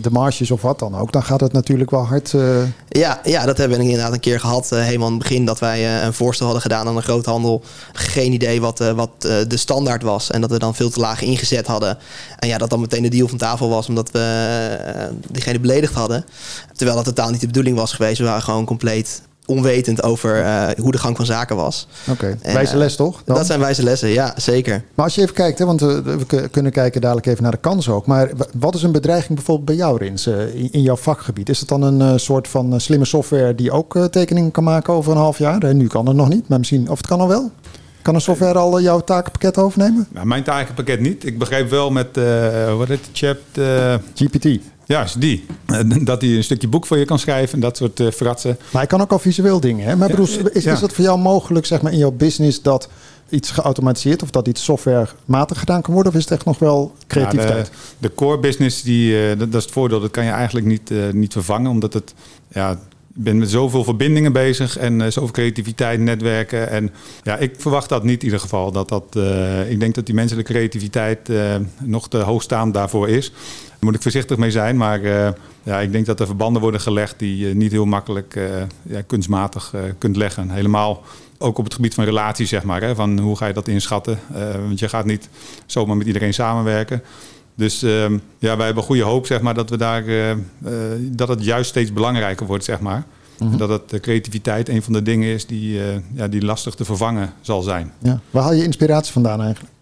de 0.00 0.10
marges 0.10 0.50
of 0.50 0.62
wat 0.62 0.78
dan 0.78 0.96
ook, 0.96 1.12
dan 1.12 1.22
gaat 1.22 1.40
het 1.40 1.52
natuurlijk 1.52 1.90
wel 1.90 2.06
hard. 2.06 2.32
Uh... 2.32 2.58
Ja, 2.88 3.20
ja, 3.24 3.46
dat 3.46 3.58
hebben 3.58 3.78
we 3.78 3.84
inderdaad 3.84 4.12
een 4.12 4.20
keer 4.20 4.40
gehad. 4.40 4.70
helemaal 4.70 5.06
in 5.06 5.14
het 5.14 5.22
begin 5.22 5.44
dat 5.44 5.58
wij 5.58 6.04
een 6.04 6.12
voorstel 6.12 6.44
hadden 6.44 6.62
gedaan 6.62 6.86
aan 6.86 6.96
een 6.96 7.02
groothandel. 7.02 7.62
Geen 7.92 8.32
idee 8.32 8.60
wat, 8.60 8.78
wat 8.78 9.10
de 9.20 9.56
standaard 9.56 10.02
was. 10.02 10.30
En 10.30 10.40
dat 10.40 10.50
we 10.50 10.58
dan 10.58 10.74
veel 10.74 10.90
te 10.90 11.00
laag 11.00 11.22
ingezet 11.22 11.66
hadden. 11.66 11.98
En 12.38 12.48
ja, 12.48 12.58
dat 12.58 12.70
dan 12.70 12.80
meteen 12.80 13.02
de 13.02 13.08
deal 13.08 13.28
van 13.28 13.38
tafel 13.38 13.68
was 13.68 13.88
omdat 13.88 14.10
we 14.10 15.10
diegene 15.30 15.60
beledigd 15.60 15.94
hadden. 15.94 16.24
Terwijl 16.72 16.96
dat 16.96 17.06
totaal 17.06 17.30
niet 17.30 17.40
de 17.40 17.46
bedoeling 17.46 17.76
was 17.76 17.92
geweest. 17.92 18.18
We 18.18 18.24
waren 18.24 18.42
gewoon 18.42 18.64
compleet 18.64 19.20
onwetend 19.48 20.02
over 20.02 20.42
uh, 20.42 20.68
hoe 20.78 20.92
de 20.92 20.98
gang 20.98 21.16
van 21.16 21.26
zaken 21.26 21.56
was. 21.56 21.86
Oké, 22.10 22.36
okay. 22.40 22.54
wijze 22.54 22.76
les 22.76 22.96
toch? 22.96 23.22
Dan? 23.24 23.36
Dat 23.36 23.46
zijn 23.46 23.60
wijze 23.60 23.82
lessen, 23.82 24.08
ja, 24.08 24.32
zeker. 24.36 24.82
Maar 24.94 25.04
als 25.04 25.14
je 25.14 25.22
even 25.22 25.34
kijkt, 25.34 25.58
hè, 25.58 25.64
want 25.64 25.82
uh, 25.82 25.98
we 25.98 26.48
kunnen 26.50 26.72
kijken 26.72 27.00
dadelijk 27.00 27.26
even 27.26 27.42
naar 27.42 27.52
de 27.52 27.58
kansen 27.58 27.92
ook. 27.92 28.06
Maar 28.06 28.30
wat 28.58 28.74
is 28.74 28.82
een 28.82 28.92
bedreiging 28.92 29.34
bijvoorbeeld 29.34 29.66
bij 29.66 29.76
jou, 29.76 29.98
Rins, 29.98 30.26
uh, 30.26 30.54
in, 30.54 30.72
in, 30.72 30.82
jouw 30.82 30.96
vakgebied? 30.96 31.48
Is 31.48 31.60
het 31.60 31.68
dan 31.68 31.82
een 31.82 32.20
soort 32.20 32.48
van 32.48 32.80
slimme 32.80 33.04
software 33.04 33.54
die 33.54 33.70
ook 33.70 33.98
tekeningen 34.10 34.50
kan 34.50 34.64
maken 34.64 34.92
over 34.92 35.12
een 35.12 35.18
half 35.18 35.38
jaar? 35.38 35.74
nu 35.74 35.86
kan 35.86 36.06
het 36.06 36.16
nog 36.16 36.28
niet, 36.28 36.48
maar 36.48 36.58
misschien, 36.58 36.90
of 36.90 36.96
het 36.96 37.06
kan 37.06 37.20
al 37.20 37.28
wel? 37.28 37.50
Kan 38.02 38.14
een 38.14 38.20
software 38.20 38.58
al 38.58 38.80
jouw 38.80 39.00
takenpakket 39.00 39.58
overnemen? 39.58 40.06
Nou, 40.10 40.26
mijn 40.26 40.42
takenpakket 40.42 41.00
niet. 41.00 41.26
Ik 41.26 41.38
begreep 41.38 41.70
wel 41.70 41.90
met, 41.90 42.08
wat 42.76 42.88
heet 42.88 43.00
het, 43.06 43.10
chat? 43.12 43.36
GPT. 44.14 44.60
Ja, 44.88 45.02
is 45.02 45.12
die. 45.12 45.46
Eh, 45.66 45.80
dat 46.00 46.20
hij 46.20 46.36
een 46.36 46.44
stukje 46.44 46.68
boek 46.68 46.86
voor 46.86 46.98
je 46.98 47.04
kan 47.04 47.18
schrijven 47.18 47.54
en 47.54 47.60
dat 47.60 47.76
soort 47.76 48.00
uh, 48.00 48.10
fratsen. 48.10 48.56
Maar 48.58 48.80
hij 48.80 48.86
kan 48.86 49.00
ook 49.00 49.12
al 49.12 49.18
visueel 49.18 49.60
dingen. 49.60 49.86
Hè? 49.86 49.96
Maar 49.96 50.10
broers, 50.10 50.36
is, 50.36 50.64
is 50.64 50.80
het 50.80 50.92
voor 50.92 51.04
jou 51.04 51.18
mogelijk 51.18 51.66
zeg 51.66 51.82
maar, 51.82 51.92
in 51.92 51.98
jouw 51.98 52.10
business 52.10 52.62
dat 52.62 52.88
iets 53.28 53.50
geautomatiseerd 53.50 54.22
of 54.22 54.30
dat 54.30 54.48
iets 54.48 54.64
softwarematig 54.64 55.58
gedaan 55.58 55.82
kan 55.82 55.94
worden? 55.94 56.12
Of 56.12 56.18
is 56.18 56.24
het 56.24 56.32
echt 56.32 56.44
nog 56.44 56.58
wel 56.58 56.92
creativiteit? 57.06 57.66
Ja, 57.66 57.72
de, 57.98 58.08
de, 58.08 58.14
core 58.14 58.38
business, 58.38 58.82
die, 58.82 59.12
uh, 59.12 59.28
dat, 59.28 59.38
dat, 59.38 59.54
is 59.54 59.62
het 59.62 59.72
voordeel. 59.72 60.00
Dat 60.00 60.10
kan 60.10 60.24
je 60.24 60.30
eigenlijk 60.30 60.66
niet, 60.66 60.90
uh, 60.90 61.12
niet 61.12 61.32
vervangen, 61.32 61.70
omdat 61.70 61.92
het... 61.92 62.14
Ja, 62.48 62.70
ik 62.70 63.24
ben 63.24 63.38
met 63.38 63.50
zoveel 63.50 63.84
verbindingen 63.84 64.32
bezig 64.32 64.78
en 64.78 65.12
zoveel 65.12 65.30
creativiteit, 65.30 66.00
netwerken. 66.00 66.70
En 66.70 66.90
ja, 67.22 67.36
ik 67.36 67.54
verwacht 67.58 67.88
dat 67.88 68.04
niet 68.04 68.18
in 68.18 68.24
ieder 68.24 68.40
geval. 68.40 68.72
Dat 68.72 68.88
dat, 68.88 69.16
ik 69.68 69.80
denk 69.80 69.94
dat 69.94 70.06
die 70.06 70.14
menselijke 70.14 70.52
creativiteit 70.52 71.30
nog 71.82 72.08
te 72.08 72.16
hoogstaand 72.16 72.74
daarvoor 72.74 73.08
is. 73.08 73.32
Daar 73.78 73.88
moet 73.88 73.94
ik 73.94 74.02
voorzichtig 74.02 74.36
mee 74.36 74.50
zijn, 74.50 74.76
maar 74.76 75.00
uh, 75.00 75.28
ja, 75.62 75.80
ik 75.80 75.92
denk 75.92 76.06
dat 76.06 76.20
er 76.20 76.26
verbanden 76.26 76.62
worden 76.62 76.80
gelegd 76.80 77.18
die 77.18 77.36
je 77.36 77.54
niet 77.54 77.72
heel 77.72 77.84
makkelijk 77.84 78.34
uh, 78.36 78.44
ja, 78.82 79.02
kunstmatig 79.02 79.72
uh, 79.74 79.80
kunt 79.98 80.16
leggen. 80.16 80.50
Helemaal 80.50 81.02
ook 81.38 81.58
op 81.58 81.64
het 81.64 81.74
gebied 81.74 81.94
van 81.94 82.04
relaties, 82.04 82.48
zeg 82.48 82.62
maar. 82.62 82.82
Hè, 82.82 82.94
van 82.94 83.18
hoe 83.18 83.36
ga 83.36 83.46
je 83.46 83.52
dat 83.52 83.68
inschatten? 83.68 84.18
want 84.66 84.78
je 84.78 84.88
gaat 84.88 85.04
niet 85.04 85.28
zomaar 85.66 85.96
met 85.96 86.06
iedereen 86.06 86.34
samenwerken. 86.34 87.02
Dus 87.54 87.82
ehm, 87.82 88.18
ja, 88.38 88.56
wij 88.56 88.66
hebben 88.66 88.84
goede 88.84 89.02
hoop, 89.02 89.26
zeg 89.26 89.40
maar, 89.40 89.54
dat 89.54 89.70
we 89.70 89.76
daar 89.76 90.04
dat 91.00 91.28
het 91.28 91.44
juist 91.44 91.70
steeds 91.70 91.92
belangrijker 91.92 92.46
wordt, 92.46 92.64
zeg 92.64 92.80
maar. 92.80 93.04
Mm 93.38 93.48
-hmm. 93.48 93.58
Dat 93.58 93.68
het, 93.68 93.90
de 93.90 94.00
creativiteit 94.00 94.68
een 94.68 94.82
van 94.82 94.92
de 94.92 95.02
dingen 95.02 95.28
is 95.28 95.46
die, 95.46 95.80
ja, 96.14 96.28
die 96.28 96.44
lastig 96.44 96.74
te 96.74 96.84
vervangen 96.84 97.32
zal 97.40 97.62
zijn. 97.62 97.92
Ja. 97.98 98.20
Waar 98.30 98.42
haal 98.42 98.52
je 98.52 98.64
inspiratie 98.64 99.12
vandaan 99.12 99.42
eigenlijk? 99.42 99.72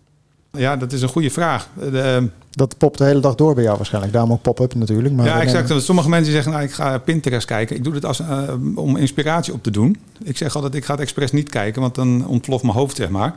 Ja, 0.57 0.77
dat 0.77 0.93
is 0.93 1.03
een 1.03 1.09
goede 1.09 1.31
vraag. 1.31 1.69
De, 1.75 2.29
dat 2.51 2.79
popt 2.79 2.99
de 2.99 3.05
hele 3.05 3.21
dag 3.21 3.35
door 3.35 3.55
bij 3.55 3.65
jou 3.65 3.77
waarschijnlijk. 3.77 4.13
Daarom 4.13 4.33
ook 4.33 4.43
pop-up 4.43 4.75
natuurlijk. 4.75 5.15
Maar 5.15 5.27
ja, 5.27 5.41
exact. 5.41 5.69
Nemen... 5.69 5.83
Sommige 5.83 6.09
mensen 6.09 6.33
zeggen, 6.33 6.53
nou, 6.53 6.65
ik 6.65 6.73
ga 6.73 6.99
Pinterest 6.99 7.47
kijken. 7.47 7.77
Ik 7.77 7.85
doe 7.85 7.93
dit 7.93 8.05
als, 8.05 8.21
uh, 8.21 8.43
om 8.75 8.97
inspiratie 8.97 9.53
op 9.53 9.63
te 9.63 9.71
doen. 9.71 9.97
Ik 10.23 10.37
zeg 10.37 10.55
altijd, 10.55 10.75
ik 10.75 10.85
ga 10.85 10.93
het 10.93 11.03
expres 11.03 11.33
niet 11.33 11.49
kijken, 11.49 11.81
want 11.81 11.95
dan 11.95 12.27
ontploft 12.27 12.63
mijn 12.63 12.77
hoofd, 12.77 12.97
zeg 12.97 13.09
maar. 13.09 13.35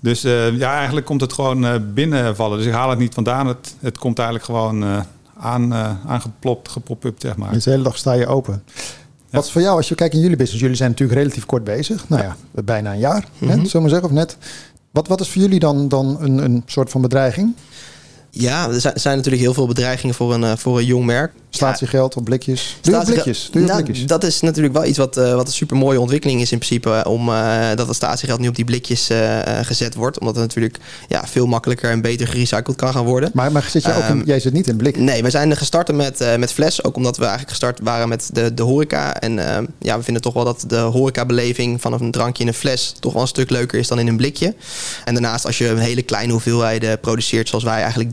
Dus 0.00 0.24
uh, 0.24 0.58
ja, 0.58 0.76
eigenlijk 0.76 1.06
komt 1.06 1.20
het 1.20 1.32
gewoon 1.32 1.64
uh, 1.64 1.74
binnenvallen. 1.94 2.58
Dus 2.58 2.66
ik 2.66 2.72
haal 2.72 2.90
het 2.90 2.98
niet 2.98 3.14
vandaan. 3.14 3.46
Het, 3.46 3.74
het 3.80 3.98
komt 3.98 4.18
eigenlijk 4.18 4.46
gewoon 4.46 5.04
aan, 5.38 5.74
aangeplopt, 6.06 6.68
gepop-up, 6.68 7.20
zeg 7.20 7.36
maar. 7.36 7.52
Dus 7.52 7.64
de 7.64 7.70
hele 7.70 7.82
dag 7.82 7.96
sta 7.96 8.12
je 8.12 8.26
open. 8.26 8.62
Wat 9.30 9.44
is 9.44 9.50
voor 9.50 9.60
jou, 9.60 9.76
als 9.76 9.88
je 9.88 9.94
kijkt 9.94 10.14
in 10.14 10.20
jullie 10.20 10.36
business, 10.36 10.60
jullie 10.60 10.76
zijn 10.76 10.90
natuurlijk 10.90 11.18
relatief 11.18 11.46
kort 11.46 11.64
bezig. 11.64 12.08
Nou 12.08 12.22
ja, 12.22 12.36
bijna 12.50 12.92
een 12.92 12.98
jaar, 12.98 13.24
mm 13.38 13.48
-hmm. 13.48 13.48
hè, 13.48 13.54
zullen 13.54 13.72
we 13.72 13.80
maar 13.80 13.88
zeggen, 13.88 14.08
of 14.08 14.14
net. 14.14 14.36
Wat, 14.90 15.08
wat 15.08 15.20
is 15.20 15.28
voor 15.28 15.42
jullie 15.42 15.58
dan, 15.58 15.88
dan 15.88 16.16
een, 16.20 16.38
een 16.38 16.62
soort 16.66 16.90
van 16.90 17.00
bedreiging? 17.00 17.54
Ja, 18.30 18.68
er 18.68 18.80
zijn, 18.94 19.16
natuurlijk 19.16 19.42
heel 19.42 19.54
veel 19.54 19.66
bedreigingen 19.66 20.14
voor 20.14 20.34
een, 20.34 20.58
voor 20.58 20.78
een 20.78 20.84
jong 20.84 21.04
merk. 21.04 21.32
Statiegeld 21.50 22.16
op 22.16 22.24
blikjes. 22.24 22.78
Doe 22.80 22.96
je 22.98 23.04
blikjes? 23.04 23.48
Doe 23.52 23.62
je 23.62 23.68
nou, 23.68 23.82
blikjes? 23.82 24.06
Dat 24.06 24.24
is 24.24 24.40
natuurlijk 24.40 24.74
wel 24.74 24.84
iets 24.84 24.98
wat, 24.98 25.16
uh, 25.16 25.34
wat 25.34 25.46
een 25.46 25.52
super 25.52 25.76
mooie 25.76 26.00
ontwikkeling 26.00 26.40
is 26.40 26.52
in 26.52 26.58
principe. 26.58 27.04
Om 27.08 27.28
uh, 27.28 27.68
dat 27.74 27.86
het 27.86 27.96
statiegeld 27.96 28.40
nu 28.40 28.48
op 28.48 28.54
die 28.54 28.64
blikjes 28.64 29.10
uh, 29.10 29.38
gezet 29.62 29.94
wordt. 29.94 30.18
Omdat 30.18 30.34
het 30.34 30.44
natuurlijk 30.44 30.78
ja, 31.08 31.26
veel 31.26 31.46
makkelijker 31.46 31.90
en 31.90 32.00
beter 32.00 32.28
gerecycled 32.28 32.76
kan 32.76 32.92
gaan 32.92 33.04
worden. 33.04 33.30
Maar, 33.34 33.52
maar 33.52 33.62
zit 33.70 33.82
jij, 33.82 33.96
ook 33.96 34.02
in, 34.02 34.10
Um, 34.10 34.22
jij 34.24 34.40
zit 34.40 34.52
niet 34.52 34.66
in 34.66 34.76
blik? 34.76 34.96
Nee, 34.96 35.22
we 35.22 35.30
zijn 35.30 35.56
gestart 35.56 35.92
met, 35.92 36.36
met 36.38 36.52
fles. 36.52 36.84
Ook 36.84 36.96
omdat 36.96 37.16
we 37.16 37.22
eigenlijk 37.22 37.50
gestart 37.50 37.80
waren 37.82 38.08
met 38.08 38.30
de, 38.32 38.54
de 38.54 38.62
horeca. 38.62 39.20
En 39.20 39.32
ja, 39.78 39.96
we 39.96 40.02
vinden 40.02 40.22
toch 40.22 40.34
wel 40.34 40.44
dat 40.44 40.64
de 40.66 40.76
horecabeleving 40.76 41.80
van 41.80 41.92
een 41.92 42.10
drankje 42.10 42.42
in 42.42 42.48
een 42.48 42.54
fles 42.54 42.94
toch 43.00 43.12
wel 43.12 43.22
een 43.22 43.28
stuk 43.28 43.50
leuker 43.50 43.78
is 43.78 43.88
dan 43.88 43.98
in 43.98 44.06
een 44.06 44.16
blikje. 44.16 44.54
En 45.04 45.14
daarnaast 45.14 45.46
als 45.46 45.58
je 45.58 45.68
een 45.68 45.78
hele 45.78 46.02
kleine 46.02 46.32
hoeveelheden 46.32 47.00
produceert 47.00 47.48
zoals 47.48 47.64
wij 47.64 47.80
eigenlijk 47.80 48.12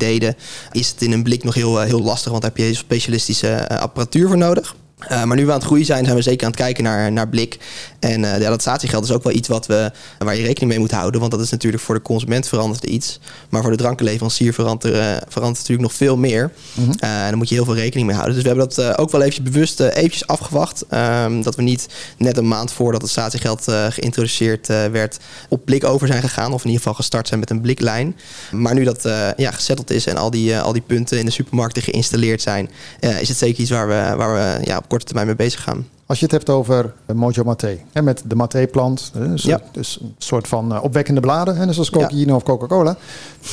Is 0.72 0.90
het 0.90 1.02
in 1.02 1.12
een 1.12 1.24
blik 1.24 1.44
nog 1.44 1.54
heel, 1.54 1.80
heel 1.80 2.02
lastig. 2.02 2.32
Want 2.32 2.44
dan 2.44 2.52
heb 2.56 2.66
je 2.66 2.74
specialistische 2.74 3.80
apparatuur 3.80 4.28
voor 4.28 4.38
nodig. 4.38 4.76
Uh, 5.12 5.24
maar 5.24 5.38
nu 5.38 5.46
we 5.46 5.52
aan 5.52 5.58
het 5.58 5.66
groeien 5.66 5.86
zijn, 5.86 6.04
zijn 6.04 6.16
we 6.16 6.22
zeker 6.22 6.46
aan 6.46 6.52
het 6.52 6.62
kijken 6.62 6.84
naar, 6.84 7.12
naar 7.12 7.28
blik. 7.28 7.58
En 8.00 8.24
uh, 8.24 8.40
ja, 8.40 8.50
dat 8.50 8.62
statiegeld 8.62 9.04
is 9.04 9.12
ook 9.12 9.24
wel 9.24 9.34
iets 9.34 9.48
wat 9.48 9.66
we, 9.66 9.92
waar 10.18 10.36
je 10.36 10.44
rekening 10.44 10.72
mee 10.72 10.80
moet 10.80 10.92
houden. 10.92 11.20
Want 11.20 11.32
dat 11.32 11.42
is 11.42 11.50
natuurlijk 11.50 11.84
voor 11.84 11.96
de 11.96 12.02
consument 12.02 12.48
verandert 12.48 12.84
iets. 12.84 13.20
Maar 13.50 13.62
voor 13.62 13.72
de 13.72 13.78
drankenleverancier 13.78 14.54
verandert, 14.54 14.94
uh, 14.94 15.00
verandert 15.28 15.58
natuurlijk 15.58 15.82
nog 15.82 15.94
veel 15.94 16.18
meer. 16.18 16.52
Mm 16.74 16.84
-hmm. 16.84 16.92
en 16.92 17.00
daar 17.00 17.38
moet 17.38 17.50
je 17.50 17.56
heel 17.56 17.66
veel 17.66 17.76
rekening 17.76 18.08
mee 18.08 18.16
houden. 18.16 18.36
Dus 18.36 18.44
we 18.44 18.50
hebben 18.50 18.76
dat 18.76 18.98
ook 18.98 19.12
wel 19.12 19.22
eventjes 19.22 19.52
bewust 19.52 19.80
eventjes 19.80 20.28
afgewacht. 20.28 20.84
Um, 20.94 21.42
dat 21.42 21.56
we 21.56 21.62
niet 21.62 21.88
net 22.18 22.38
een 22.38 22.48
maand 22.48 22.72
voordat 22.72 23.02
het 23.02 23.12
statiegeld 23.12 23.64
geïntroduceerd 23.90 24.68
werd 24.68 25.18
op 25.50 25.66
blik 25.66 25.84
over 25.84 26.08
zijn 26.08 26.22
gegaan. 26.22 26.54
Of 26.54 26.60
in 26.60 26.66
ieder 26.66 26.78
geval 26.78 26.94
gestart 26.94 27.28
zijn 27.28 27.40
met 27.40 27.50
een 27.50 27.62
bliklijn. 27.62 28.16
Maar 28.52 28.74
nu 28.74 28.84
dat 28.84 29.02
ja, 29.38 29.52
gezetteld 29.52 29.92
is 29.92 30.06
en 30.06 30.18
al 30.18 30.30
die, 30.30 30.60
al 30.60 30.74
die 30.74 30.82
punten 30.82 31.20
in 31.20 31.26
de 31.26 31.32
supermarkten 31.32 31.84
geïnstalleerd 31.84 32.42
zijn... 32.42 32.70
is 33.00 33.28
het 33.28 33.38
zeker 33.38 33.62
iets 33.62 33.72
waar 33.72 33.88
we, 33.88 34.14
waar 34.18 34.34
we 34.34 34.66
ja, 34.66 34.78
op 34.78 34.88
korte 34.96 35.14
termijn 35.14 35.28
mee 35.28 35.48
bezig 35.48 35.64
gaan. 35.64 35.88
Als 36.06 36.20
je 36.20 36.24
het 36.26 36.34
hebt 36.34 36.50
over 36.50 36.94
Mojo 37.14 37.44
Maté, 37.44 37.80
hè, 37.92 38.02
met 38.02 38.24
de 38.26 38.36
Maté-plant, 38.36 39.12
dus, 39.14 39.44
ja. 39.44 39.62
dus 39.72 40.00
een 40.02 40.16
soort 40.18 40.48
van 40.48 40.82
opwekkende 40.82 41.22
bladen, 41.22 41.56
hè, 41.56 41.74
zoals 41.74 41.90
cocaïne 41.90 42.26
ja. 42.26 42.36
of 42.36 42.44
Coca-Cola. 42.44 42.98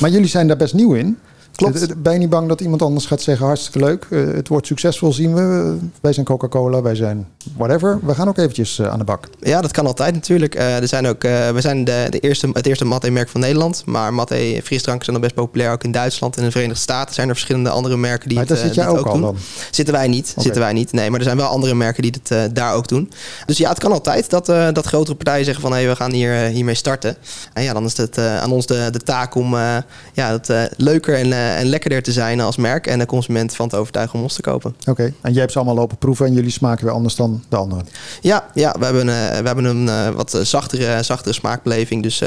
Maar 0.00 0.10
jullie 0.10 0.28
zijn 0.28 0.46
daar 0.46 0.56
best 0.56 0.74
nieuw 0.74 0.94
in. 0.94 1.18
Klopt. 1.54 2.02
Ben 2.02 2.12
je 2.12 2.18
niet 2.18 2.30
bang 2.30 2.48
dat 2.48 2.60
iemand 2.60 2.82
anders 2.82 3.06
gaat 3.06 3.22
zeggen, 3.22 3.46
hartstikke 3.46 3.78
leuk, 3.78 4.06
uh, 4.08 4.34
het 4.34 4.48
wordt 4.48 4.66
succesvol, 4.66 5.12
zien 5.12 5.34
we. 5.34 5.76
Wij 6.00 6.12
zijn 6.12 6.26
Coca-Cola, 6.26 6.82
wij 6.82 6.94
zijn 6.94 7.28
whatever. 7.56 7.98
We 8.02 8.14
gaan 8.14 8.28
ook 8.28 8.38
eventjes 8.38 8.78
uh, 8.78 8.88
aan 8.88 8.98
de 8.98 9.04
bak. 9.04 9.28
Ja, 9.40 9.60
dat 9.60 9.70
kan 9.70 9.86
altijd 9.86 10.14
natuurlijk. 10.14 10.56
Uh, 10.56 10.76
er 10.76 10.88
zijn 10.88 11.06
ook, 11.06 11.22
we 11.22 11.58
zijn 11.58 11.84
de, 11.84 12.06
de 12.10 12.18
eerste, 12.18 12.50
het 12.52 12.66
eerste 12.66 12.84
Matte-merk 12.84 13.28
van 13.28 13.40
Nederland. 13.40 13.82
Maar 13.86 14.14
Matte 14.14 14.60
frisdranken 14.64 15.04
zijn 15.04 15.16
nog 15.16 15.24
best 15.24 15.36
populair. 15.36 15.72
Ook 15.72 15.84
in 15.84 15.92
Duitsland 15.92 16.36
en 16.36 16.44
de 16.44 16.50
Verenigde 16.50 16.80
Staten 16.80 17.14
zijn 17.14 17.28
er 17.28 17.34
verschillende 17.34 17.70
andere 17.70 17.96
merken 17.96 18.28
die 18.28 18.38
maar 18.38 18.46
het, 18.46 18.56
daar 18.56 18.66
zit 18.66 18.74
jij 18.74 18.88
ook, 18.88 18.98
ook 18.98 19.06
al 19.06 19.12
doen. 19.12 19.22
dan? 19.22 19.36
Zitten 19.70 19.94
wij 19.94 20.08
niet. 20.08 20.30
Okay. 20.30 20.44
Zitten 20.44 20.62
wij 20.62 20.72
niet. 20.72 20.92
Nee, 20.92 21.10
maar 21.10 21.18
er 21.18 21.24
zijn 21.24 21.36
wel 21.36 21.46
andere 21.46 21.74
merken 21.74 22.02
die 22.02 22.14
het 22.22 22.54
daar 22.54 22.74
ook 22.74 22.88
doen. 22.88 23.12
Dus 23.46 23.58
ja, 23.58 23.68
het 23.68 23.78
kan 23.78 23.92
altijd 23.92 24.30
dat, 24.30 24.46
dat 24.46 24.86
grotere 24.86 25.16
partijen 25.16 25.44
zeggen 25.44 25.62
van 25.62 25.72
hé, 25.72 25.78
hey, 25.78 25.88
we 25.88 25.96
gaan 25.96 26.12
hier, 26.12 26.32
hiermee 26.32 26.74
starten. 26.74 27.16
En 27.52 27.62
ja, 27.62 27.72
dan 27.72 27.84
is 27.84 27.96
het 27.96 28.18
aan 28.18 28.52
ons 28.52 28.66
de, 28.66 28.88
de 28.90 29.00
taak 29.00 29.34
om 29.34 29.54
ja, 30.12 30.40
het 30.40 30.70
leuker 30.76 31.14
en, 31.14 31.32
en 31.42 31.66
lekkerder 31.66 32.02
te 32.02 32.12
zijn 32.12 32.40
als 32.40 32.56
merk 32.56 32.86
en 32.86 32.98
de 32.98 33.06
consument 33.06 33.56
van 33.56 33.68
te 33.68 33.76
overtuigen 33.76 34.16
om 34.18 34.22
ons 34.22 34.34
te 34.34 34.42
kopen. 34.42 34.74
Oké, 34.80 34.90
okay. 34.90 35.14
en 35.20 35.32
jij 35.32 35.40
hebt 35.40 35.52
ze 35.52 35.58
allemaal 35.58 35.76
lopen 35.76 35.96
proeven 35.96 36.26
en 36.26 36.32
jullie 36.32 36.50
smaken 36.50 36.84
weer 36.84 36.94
anders 36.94 37.16
dan 37.16 37.42
de 37.48 37.56
anderen? 37.56 37.86
Ja, 38.20 38.44
ja 38.54 38.74
we 38.78 38.84
hebben, 38.84 39.06
uh, 39.06 39.14
we 39.14 39.46
hebben 39.46 39.64
een 39.64 39.86
uh, 39.86 40.08
wat 40.08 40.38
zachtere, 40.42 41.02
zachtere 41.02 41.34
smaakbeleving. 41.34 42.02
Dus, 42.02 42.22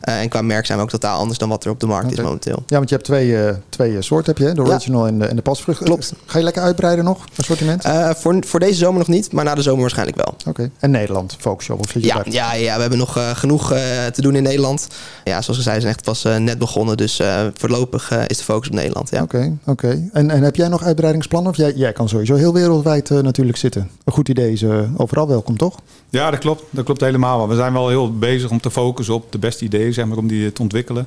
en 0.00 0.28
qua 0.28 0.42
merk 0.42 0.66
zijn 0.66 0.78
we 0.78 0.84
ook 0.84 0.90
totaal 0.90 1.18
anders 1.18 1.38
dan 1.38 1.48
wat 1.48 1.64
er 1.64 1.70
op 1.70 1.80
de 1.80 1.86
markt 1.86 2.04
okay. 2.04 2.18
is 2.18 2.24
momenteel. 2.24 2.62
Ja, 2.66 2.76
want 2.76 2.88
je 2.88 2.94
hebt 2.94 3.06
twee, 3.06 3.36
twee 3.68 4.02
soorten, 4.02 4.34
heb 4.34 4.48
je, 4.48 4.54
de 4.54 4.62
original 4.62 5.02
ja. 5.02 5.08
en, 5.08 5.18
de, 5.18 5.24
en 5.26 5.36
de 5.36 5.42
pasvrucht. 5.42 5.82
Klopt. 5.82 6.12
Ga 6.26 6.38
je 6.38 6.44
lekker 6.44 6.62
uitbreiden 6.62 7.04
nog, 7.04 7.24
assortiment? 7.36 7.84
voor, 8.16 8.36
voor 8.46 8.60
deze 8.60 8.74
zomer 8.74 8.98
nog 8.98 9.08
niet, 9.08 9.32
maar 9.32 9.44
na 9.44 9.54
de 9.54 9.62
zomer 9.62 9.80
waarschijnlijk 9.80 10.16
wel. 10.16 10.34
Oké, 10.38 10.48
okay. 10.48 10.70
en 10.78 10.90
Nederland, 10.90 11.36
focus 11.38 11.70
op? 11.70 11.80
Of 11.80 11.92
je 11.92 12.04
ja, 12.04 12.22
ja, 12.24 12.54
ja, 12.54 12.74
we 12.74 12.80
hebben 12.80 12.98
nog 12.98 13.18
genoeg 13.34 13.68
te 14.12 14.22
doen 14.22 14.36
in 14.36 14.42
Nederland. 14.42 14.86
Ja, 15.24 15.42
zoals 15.42 15.58
ik 15.58 15.64
zei, 15.64 15.80
zijn 15.80 15.92
echt 15.92 16.04
pas 16.04 16.22
net 16.22 16.58
begonnen. 16.58 16.96
Dus 16.96 17.20
voorlopig 17.54 18.10
is 18.26 18.36
de 18.36 18.44
focus 18.52 18.68
op 18.68 18.74
Nederland. 18.74 19.10
Ja. 19.10 19.22
Oké, 19.22 19.58
oké. 19.60 19.70
Okay. 19.70 20.08
En, 20.12 20.30
en 20.30 20.42
heb 20.42 20.56
jij 20.56 20.68
nog 20.68 20.82
uitbreidingsplannen? 20.82 21.50
Of 21.50 21.56
jij, 21.56 21.72
jij 21.72 21.92
kan 21.92 22.08
sowieso 22.08 22.34
heel 22.34 22.52
wereldwijd 22.52 23.10
uh, 23.10 23.18
natuurlijk 23.18 23.58
zitten. 23.58 23.90
Een 24.04 24.12
goed 24.12 24.28
idee 24.28 24.52
is 24.52 24.62
uh, 24.62 24.80
overal 24.96 25.28
welkom, 25.28 25.56
toch? 25.56 25.80
Ja, 26.10 26.30
dat 26.30 26.40
klopt. 26.40 26.62
Dat 26.70 26.84
klopt 26.84 27.00
helemaal. 27.00 27.48
We 27.48 27.54
zijn 27.54 27.72
wel 27.72 27.88
heel 27.88 28.18
bezig 28.18 28.50
om 28.50 28.60
te 28.60 28.70
focussen 28.70 29.14
op 29.14 29.32
de 29.32 29.38
beste 29.38 29.64
ideeën, 29.64 29.92
zeg 29.92 30.06
maar, 30.06 30.16
om 30.16 30.26
die 30.26 30.52
te 30.52 30.62
ontwikkelen. 30.62 31.06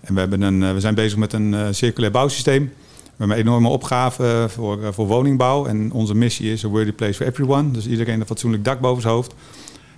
En 0.00 0.14
we, 0.14 0.20
hebben 0.20 0.42
een, 0.42 0.62
uh, 0.62 0.72
we 0.72 0.80
zijn 0.80 0.94
bezig 0.94 1.18
met 1.18 1.32
een 1.32 1.74
circulair 1.74 2.12
bouwsysteem. 2.12 2.62
We 2.62 3.10
hebben 3.16 3.36
een 3.36 3.42
enorme 3.42 3.68
opgave 3.68 4.46
voor, 4.48 4.78
voor 4.90 5.06
woningbouw. 5.06 5.66
En 5.66 5.92
onze 5.92 6.14
missie 6.14 6.52
is 6.52 6.64
a 6.64 6.68
worthy 6.68 6.92
place 6.92 7.14
for 7.14 7.26
everyone. 7.26 7.70
Dus 7.70 7.86
iedereen 7.86 8.20
een 8.20 8.26
fatsoenlijk 8.26 8.64
dak 8.64 8.80
boven 8.80 9.02
zijn 9.02 9.14
hoofd. 9.14 9.34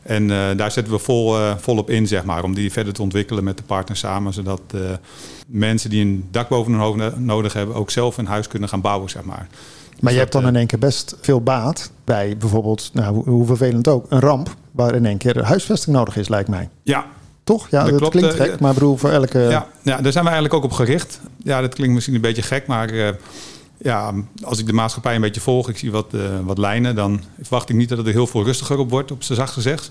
En 0.06 0.22
uh, 0.22 0.46
daar 0.56 0.70
zetten 0.70 0.92
we 0.92 0.98
vol, 0.98 1.38
uh, 1.38 1.56
volop 1.56 1.90
in, 1.90 2.06
zeg 2.06 2.24
maar, 2.24 2.44
om 2.44 2.54
die 2.54 2.72
verder 2.72 2.92
te 2.92 3.02
ontwikkelen 3.02 3.44
met 3.44 3.56
de 3.56 3.62
partners 3.62 4.00
samen. 4.00 4.32
Zodat 4.32 4.60
uh, 4.74 4.80
mensen 5.46 5.90
die 5.90 6.04
een 6.04 6.28
dak 6.30 6.48
boven 6.48 6.72
hun 6.72 6.80
hoofd 6.80 7.18
nodig 7.18 7.52
hebben, 7.52 7.76
ook 7.76 7.90
zelf 7.90 8.18
een 8.18 8.26
huis 8.26 8.48
kunnen 8.48 8.68
gaan 8.68 8.80
bouwen, 8.80 9.10
zeg 9.10 9.24
maar. 9.24 9.46
Maar 9.46 9.98
dus 10.00 10.12
je 10.12 10.18
hebt 10.18 10.32
dan 10.32 10.46
in 10.46 10.56
één 10.56 10.66
keer 10.66 10.78
best 10.78 11.16
veel 11.20 11.40
baat 11.40 11.90
bij 12.04 12.36
bijvoorbeeld, 12.36 12.90
nou, 12.92 13.30
hoe, 13.30 13.46
vervelend 13.46 13.88
ook, 13.88 14.06
een 14.08 14.20
ramp 14.20 14.54
waar 14.70 14.94
in 14.94 15.06
één 15.06 15.18
keer 15.18 15.44
huisvesting 15.44 15.96
nodig 15.96 16.16
is, 16.16 16.28
lijkt 16.28 16.48
mij. 16.48 16.68
Ja, 16.82 17.06
toch? 17.44 17.68
Ja, 17.70 17.80
dat, 17.80 17.90
dat 17.90 17.98
klopt, 17.98 18.16
klinkt 18.16 18.34
gek, 18.34 18.60
maar 18.60 18.74
bedoel 18.74 18.96
voor 18.96 19.10
elke... 19.10 19.38
Ja, 19.38 19.66
ja, 19.82 20.00
daar 20.00 20.12
zijn 20.12 20.24
we 20.24 20.30
eigenlijk 20.30 20.54
ook 20.54 20.64
op 20.64 20.72
gericht. 20.72 21.20
Ja, 21.36 21.60
dat 21.60 21.74
klinkt 21.74 21.94
misschien 21.94 22.14
een 22.14 22.20
beetje 22.20 22.42
gek, 22.42 22.66
maar 22.66 22.92
uh, 22.92 23.08
ja, 23.78 24.14
als 24.42 24.58
ik 24.58 24.66
de 24.66 24.72
maatschappij 24.72 25.14
een 25.14 25.20
beetje 25.20 25.40
volg, 25.40 25.68
ik 25.68 25.78
zie 25.78 25.90
wat, 25.90 26.14
uh, 26.14 26.20
wat 26.44 26.58
lijnen, 26.58 26.94
dan 26.94 27.20
verwacht 27.40 27.68
ik 27.68 27.76
niet 27.76 27.88
dat 27.88 27.98
het 27.98 28.06
er 28.06 28.12
heel 28.12 28.26
veel 28.26 28.44
rustiger 28.44 28.78
op 28.78 28.90
wordt, 28.90 29.10
op 29.10 29.22
z'n 29.22 29.34
zacht 29.34 29.52
gezegd. 29.52 29.88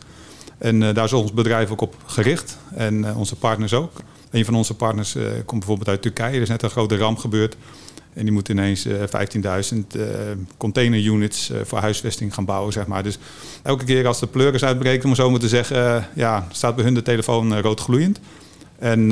En 0.57 0.81
uh, 0.81 0.93
daar 0.93 1.05
is 1.05 1.13
ons 1.13 1.33
bedrijf 1.33 1.71
ook 1.71 1.81
op 1.81 1.95
gericht 2.05 2.57
en 2.73 2.93
uh, 2.93 3.17
onze 3.17 3.35
partners 3.35 3.73
ook. 3.73 3.91
Een 4.31 4.45
van 4.45 4.55
onze 4.55 4.73
partners 4.73 5.15
komt 5.45 5.59
bijvoorbeeld 5.59 5.89
uit 5.89 6.01
Turkije, 6.01 6.35
er 6.35 6.41
is 6.41 6.49
net 6.49 6.63
een 6.63 6.69
grote 6.69 6.97
ramp 6.97 7.17
gebeurd. 7.17 7.55
En 8.13 8.23
die 8.23 8.31
moet 8.31 8.49
ineens 8.49 8.87
15.000 8.87 8.93
container 10.57 10.99
units 10.99 11.51
voor 11.63 11.79
huisvesting 11.79 12.33
gaan 12.33 12.45
bouwen, 12.45 12.73
zeg 12.73 12.87
maar. 12.87 13.03
Dus 13.03 13.17
elke 13.63 13.85
keer 13.85 14.07
als 14.07 14.19
de 14.19 14.27
pleuris 14.27 14.63
uitbreekt, 14.63 15.05
om 15.05 15.15
zo 15.15 15.29
maar 15.29 15.39
te 15.39 15.47
zeggen, 15.47 16.07
ja, 16.13 16.47
staat 16.51 16.75
bij 16.75 16.83
hun 16.83 16.93
de 16.93 17.01
telefoon 17.01 17.59
rood 17.59 17.79
gloeiend. 17.79 18.19
En 18.79 19.07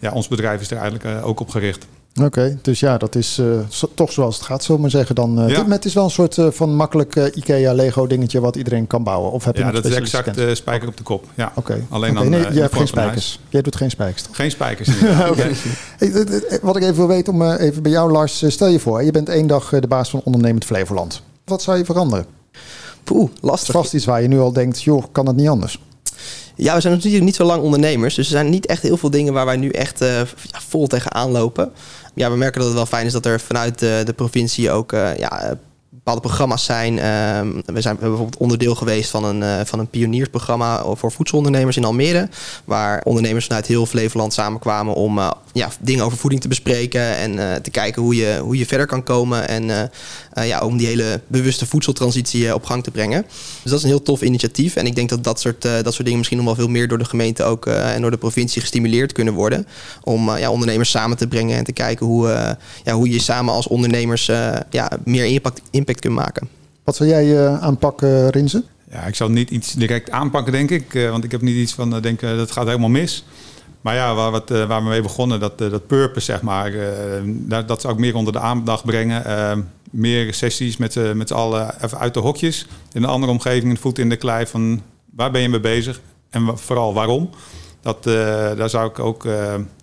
ja, 0.00 0.12
ons 0.12 0.28
bedrijf 0.28 0.60
is 0.60 0.70
er 0.70 0.76
eigenlijk 0.76 1.24
ook 1.24 1.40
op 1.40 1.50
gericht. 1.50 1.86
Oké, 2.14 2.24
okay, 2.24 2.58
dus 2.62 2.80
ja, 2.80 2.98
dat 2.98 3.14
is 3.14 3.38
uh, 3.38 3.58
zo, 3.68 3.88
toch 3.94 4.12
zoals 4.12 4.36
het 4.36 4.44
gaat, 4.44 4.60
zullen 4.60 4.76
we 4.76 4.82
maar 4.82 4.90
zeggen. 4.90 5.14
Dan, 5.14 5.44
uh, 5.44 5.48
ja. 5.48 5.68
Het 5.68 5.84
is 5.84 5.94
wel 5.94 6.04
een 6.04 6.10
soort 6.10 6.36
uh, 6.36 6.50
van 6.50 6.74
makkelijk 6.74 7.16
IKEA-Lego-dingetje 7.34 8.40
wat 8.40 8.56
iedereen 8.56 8.86
kan 8.86 9.02
bouwen. 9.02 9.32
Of 9.32 9.44
heb 9.44 9.56
je 9.56 9.62
ja, 9.62 9.70
dat 9.70 9.84
is 9.84 9.94
exact 9.94 10.56
spijker 10.56 10.88
op 10.88 10.96
de 10.96 11.02
kop. 11.02 11.24
Ja, 11.34 11.52
oké. 11.54 11.58
Okay. 11.58 11.86
Alleen 11.88 12.10
okay, 12.10 12.22
dan, 12.22 12.30
nee, 12.30 12.52
jij 12.52 12.62
hebt 12.62 12.76
geen 12.76 12.86
spijkers. 12.86 13.40
Jij 13.48 13.62
doet 13.62 13.76
geen 13.76 13.90
spijkers. 13.90 14.22
Toch? 14.22 14.36
Geen 14.36 14.50
spijkers. 14.50 14.88
okay. 15.30 15.52
hey, 15.98 16.60
wat 16.62 16.76
ik 16.76 16.82
even 16.82 16.96
wil 16.96 17.08
weten, 17.08 17.32
om 17.32 17.50
even 17.52 17.82
bij 17.82 17.92
jou, 17.92 18.12
Lars, 18.12 18.44
stel 18.46 18.68
je 18.68 18.80
voor, 18.80 19.02
je 19.02 19.10
bent 19.10 19.28
één 19.28 19.46
dag 19.46 19.68
de 19.68 19.86
baas 19.86 20.10
van 20.10 20.20
ondernemend 20.24 20.64
Flevoland. 20.64 21.22
Wat 21.44 21.62
zou 21.62 21.78
je 21.78 21.84
veranderen? 21.84 22.26
Poeh, 23.04 23.30
lastig. 23.40 23.74
Vast 23.74 23.94
iets 23.94 24.04
waar 24.04 24.22
je 24.22 24.28
nu 24.28 24.38
al 24.38 24.52
denkt, 24.52 24.82
joh, 24.82 25.04
kan 25.12 25.24
dat 25.24 25.36
niet 25.36 25.48
anders? 25.48 25.78
Ja, 26.62 26.74
we 26.74 26.80
zijn 26.80 26.94
natuurlijk 26.94 27.24
niet 27.24 27.34
zo 27.34 27.44
lang 27.44 27.62
ondernemers. 27.62 28.14
Dus 28.14 28.26
er 28.26 28.32
zijn 28.32 28.50
niet 28.50 28.66
echt 28.66 28.82
heel 28.82 28.96
veel 28.96 29.10
dingen 29.10 29.32
waar 29.32 29.44
wij 29.44 29.56
nu 29.56 29.68
echt 29.68 29.98
ja, 29.98 30.26
vol 30.50 30.86
tegenaan 30.86 31.30
lopen. 31.30 31.72
Ja, 32.14 32.30
we 32.30 32.36
merken 32.36 32.58
dat 32.58 32.68
het 32.68 32.76
wel 32.76 32.86
fijn 32.86 33.06
is 33.06 33.12
dat 33.12 33.26
er 33.26 33.40
vanuit 33.40 33.78
de, 33.78 34.02
de 34.04 34.12
provincie 34.12 34.70
ook 34.70 34.92
uh, 34.92 35.16
ja, 35.16 35.58
bepaalde 35.88 36.20
programma's 36.20 36.64
zijn. 36.64 36.98
Ehm, 36.98 37.60
we 37.64 37.80
zijn 37.80 37.96
bijvoorbeeld 37.96 38.36
onderdeel 38.36 38.74
geweest 38.74 39.10
van 39.10 39.24
een, 39.24 39.40
uh, 39.40 39.60
van 39.64 39.78
een 39.78 39.88
pioniersprogramma 39.88 40.84
voor 40.94 41.12
voedselondernemers 41.12 41.76
in 41.76 41.84
Almere. 41.84 42.28
Waar 42.64 43.00
ondernemers 43.04 43.46
vanuit 43.46 43.66
heel 43.66 43.86
Flevoland 43.86 44.32
samenkwamen 44.32 44.94
om 44.94 45.18
ja, 45.52 45.68
dingen 45.80 46.04
over 46.04 46.18
voeding 46.18 46.42
te 46.42 46.48
bespreken. 46.48 47.16
En 47.16 47.62
te 47.62 47.70
kijken 47.70 48.02
hoe 48.02 48.16
je, 48.16 48.38
hoe 48.42 48.58
je 48.58 48.66
verder 48.66 48.86
kan 48.86 49.02
komen. 49.02 49.48
En 49.48 49.90
ja, 50.34 50.60
om 50.60 50.76
die 50.76 50.86
hele 50.86 51.20
bewuste 51.26 51.66
voedseltransitie 51.66 52.54
op 52.54 52.64
gang 52.64 52.82
te 52.82 52.90
brengen. 52.90 53.22
Dus 53.62 53.70
dat 53.70 53.78
is 53.78 53.82
een 53.82 53.90
heel 53.90 54.02
tof 54.02 54.22
initiatief. 54.22 54.76
En 54.76 54.86
ik 54.86 54.94
denk 54.94 55.08
dat 55.08 55.24
dat 55.24 55.40
soort, 55.40 55.62
dat 55.62 55.92
soort 55.92 55.96
dingen 55.96 56.16
misschien 56.16 56.38
nog 56.38 56.46
wel 56.46 56.56
veel 56.56 56.68
meer 56.68 56.88
door 56.88 56.98
de 56.98 57.04
gemeente 57.04 57.42
ook 57.42 57.66
en 57.66 58.00
door 58.00 58.10
de 58.10 58.16
provincie 58.16 58.60
gestimuleerd 58.60 59.12
kunnen 59.12 59.34
worden. 59.34 59.66
Om 60.02 60.36
ja, 60.36 60.50
ondernemers 60.50 60.90
samen 60.90 61.16
te 61.16 61.26
brengen 61.26 61.56
en 61.56 61.64
te 61.64 61.72
kijken 61.72 62.06
hoe, 62.06 62.56
ja, 62.84 62.92
hoe 62.92 63.10
je 63.10 63.20
samen 63.20 63.54
als 63.54 63.68
ondernemers 63.68 64.26
ja, 64.70 64.90
meer 65.04 65.24
impact, 65.24 65.60
impact 65.70 66.00
kunt 66.00 66.14
maken. 66.14 66.48
Wat 66.84 66.96
zou 66.96 67.08
jij 67.08 67.26
uh, 67.26 67.62
aanpakken, 67.62 68.30
Rinze? 68.30 68.64
Ja, 68.90 69.06
ik 69.06 69.14
zal 69.14 69.28
niet 69.28 69.50
iets 69.50 69.72
direct 69.72 70.10
aanpakken, 70.10 70.52
denk 70.52 70.70
ik. 70.70 71.08
Want 71.10 71.24
ik 71.24 71.30
heb 71.30 71.40
niet 71.40 71.56
iets 71.56 71.72
van, 71.72 71.94
uh, 71.94 72.02
denk 72.02 72.20
dat 72.20 72.50
gaat 72.50 72.66
helemaal 72.66 72.88
mis. 72.88 73.24
Maar 73.80 73.94
ja, 73.94 74.14
waar, 74.14 74.30
wat, 74.30 74.48
waar 74.48 74.82
we 74.82 74.88
mee 74.88 75.02
begonnen, 75.02 75.40
dat, 75.40 75.58
dat 75.58 75.86
purpose, 75.86 76.24
zeg 76.24 76.42
maar. 76.42 76.72
dat, 77.24 77.68
dat 77.68 77.80
zou 77.80 77.92
ik 77.92 77.98
meer 77.98 78.14
onder 78.14 78.32
de 78.32 78.38
aandacht 78.38 78.84
brengen. 78.84 79.24
Meer 79.92 80.34
sessies 80.34 80.76
met, 80.76 81.14
met 81.14 81.28
z'n 81.28 81.34
allen 81.34 81.84
even 81.84 81.98
uit 81.98 82.14
de 82.14 82.20
hokjes. 82.20 82.66
In 82.92 83.02
een 83.02 83.08
andere 83.08 83.32
omgeving, 83.32 83.80
voet 83.80 83.98
in 83.98 84.08
de 84.08 84.16
klei 84.16 84.46
van 84.46 84.82
waar 85.14 85.30
ben 85.30 85.40
je 85.40 85.48
mee 85.48 85.60
bezig? 85.60 86.00
En 86.30 86.58
vooral 86.58 86.94
waarom? 86.94 87.30
Dat, 87.80 88.02
daar 88.56 88.70
zou 88.70 88.88
ik 88.88 88.98
ook 88.98 89.26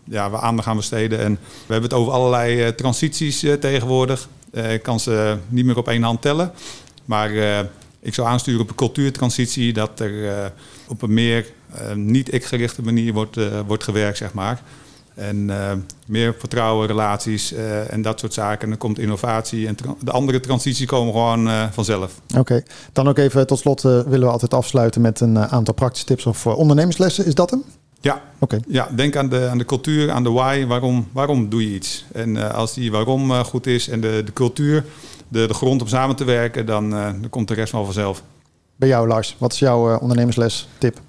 ja, 0.04 0.30
aandacht 0.32 0.68
aan 0.68 0.76
besteden. 0.76 1.20
En 1.20 1.34
we 1.66 1.74
hebben 1.74 1.90
het 1.90 2.00
over 2.00 2.14
allerlei 2.14 2.76
transities 2.76 3.40
tegenwoordig. 3.60 4.28
Eh, 4.52 4.74
ik 4.74 4.84
kan 4.84 5.00
ze 5.00 5.38
niet 5.48 5.66
meer 5.66 5.78
op 5.78 5.88
één 5.88 6.04
hand 6.04 6.22
tellen. 6.22 6.52
Maar 7.06 7.36
eh, 7.36 7.60
ik 8.00 8.14
zou 8.14 8.28
aansturen 8.28 8.62
op 8.62 8.70
een 8.70 8.76
cultuurtransitie 8.76 9.74
dat 9.74 10.00
er 10.00 10.30
eh, 10.30 10.46
op 10.88 11.02
een 11.02 11.14
meer 11.14 11.46
niet-ik-gerichte 11.96 12.82
manier 12.82 13.14
wordt, 13.14 13.38
wordt 13.68 13.84
gewerkt, 13.84 14.18
zeg 14.18 14.34
maar. 14.34 14.62
En 15.20 15.52
meer 16.06 16.36
vertrouwen, 16.40 16.88
relaties 16.88 17.54
en 17.90 18.02
dat 18.02 18.20
soort 18.20 18.34
zaken. 18.34 18.62
En 18.62 18.70
dan 18.70 18.78
komt 18.78 19.00
innovatie 19.00 19.68
en 19.68 19.76
de 20.04 20.12
andere 20.12 20.40
transities 20.40 20.86
komen 20.86 21.14
gewoon 21.14 21.72
vanzelf. 21.72 22.22
Oké, 22.38 22.64
dan 22.94 23.08
ook 23.08 23.18
even 23.18 23.48
tot 23.48 23.60
slot 23.60 23.82
willen 23.82 24.20
we 24.20 24.26
altijd 24.26 24.54
afsluiten 24.54 25.02
met 25.02 25.20
een 25.20 25.38
aantal 25.38 25.74
praktische 25.74 26.06
tips 26.06 26.26
of 26.26 26.48
ondernemerslessen. 26.48 27.26
Is 27.26 27.36
dat 27.36 27.50
hem? 27.50 27.64
Ja, 28.02 28.22
Oké. 28.40 28.60
ja 28.68 28.88
denk 28.96 29.16
aan 29.16 29.30
de, 29.30 29.48
aan 29.48 29.58
de 29.58 29.66
cultuur, 29.66 30.12
aan 30.12 30.24
de 30.24 30.32
why. 30.32 30.66
Waarom, 30.66 31.08
waarom 31.12 31.50
doe 31.50 31.70
je 31.70 31.76
iets? 31.76 32.06
En 32.14 32.36
uh, 32.36 32.54
als 32.54 32.74
die 32.74 32.92
waarom 32.92 33.32
uh, 33.32 33.40
goed 33.40 33.68
is 33.68 33.90
en 33.90 34.02
de, 34.02 34.22
de 34.26 34.34
cultuur, 34.34 34.86
de, 35.28 35.48
de 35.48 35.54
grond 35.54 35.82
om 35.82 35.88
samen 35.88 36.16
te 36.16 36.24
werken, 36.24 36.66
dan, 36.66 36.94
uh, 36.94 37.06
dan 37.06 37.30
komt 37.30 37.48
de 37.48 37.54
rest 37.54 37.72
wel 37.72 37.86
vanzelf. 37.86 38.24
Bij 38.76 38.88
jou, 38.88 39.08
Lars, 39.08 39.36
wat 39.38 39.54
is 39.54 39.60
jouw 39.60 39.98
ondernemersles 39.98 40.68
tip? 40.78 41.00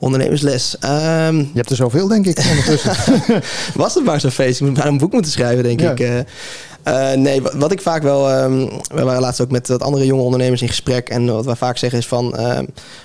Ondernemersles. 0.00 0.76
Um, 0.84 1.36
je 1.36 1.50
hebt 1.54 1.70
er 1.70 1.76
zoveel, 1.76 2.08
denk 2.08 2.26
ik, 2.26 2.38
ondertussen. 2.50 2.92
Was 3.74 3.94
het 3.94 4.04
maar 4.04 4.20
zo'n 4.20 4.30
feest. 4.30 4.60
Ik 4.60 4.66
moet 4.66 4.76
maar 4.76 4.86
een 4.86 4.98
boek 4.98 5.12
moeten 5.12 5.32
schrijven, 5.32 5.62
denk 5.62 5.80
ja. 5.80 5.90
ik. 5.90 6.24
Uh, 6.88 7.12
nee, 7.12 7.42
wat, 7.42 7.72
ik 7.72 7.80
vaak 7.80 8.02
wel. 8.02 8.42
Um, 8.42 8.70
we 8.94 9.02
waren 9.02 9.20
laatst 9.20 9.40
ook 9.40 9.50
met 9.50 9.68
wat 9.68 9.82
andere 9.82 10.06
jonge 10.06 10.22
ondernemers 10.22 10.62
in 10.62 10.68
gesprek. 10.68 11.08
En 11.08 11.26
wat 11.26 11.44
wij 11.44 11.56
vaak 11.56 11.76
zeggen 11.76 11.98
is 11.98 12.06
van. 12.06 12.34
Uh, 12.40 12.58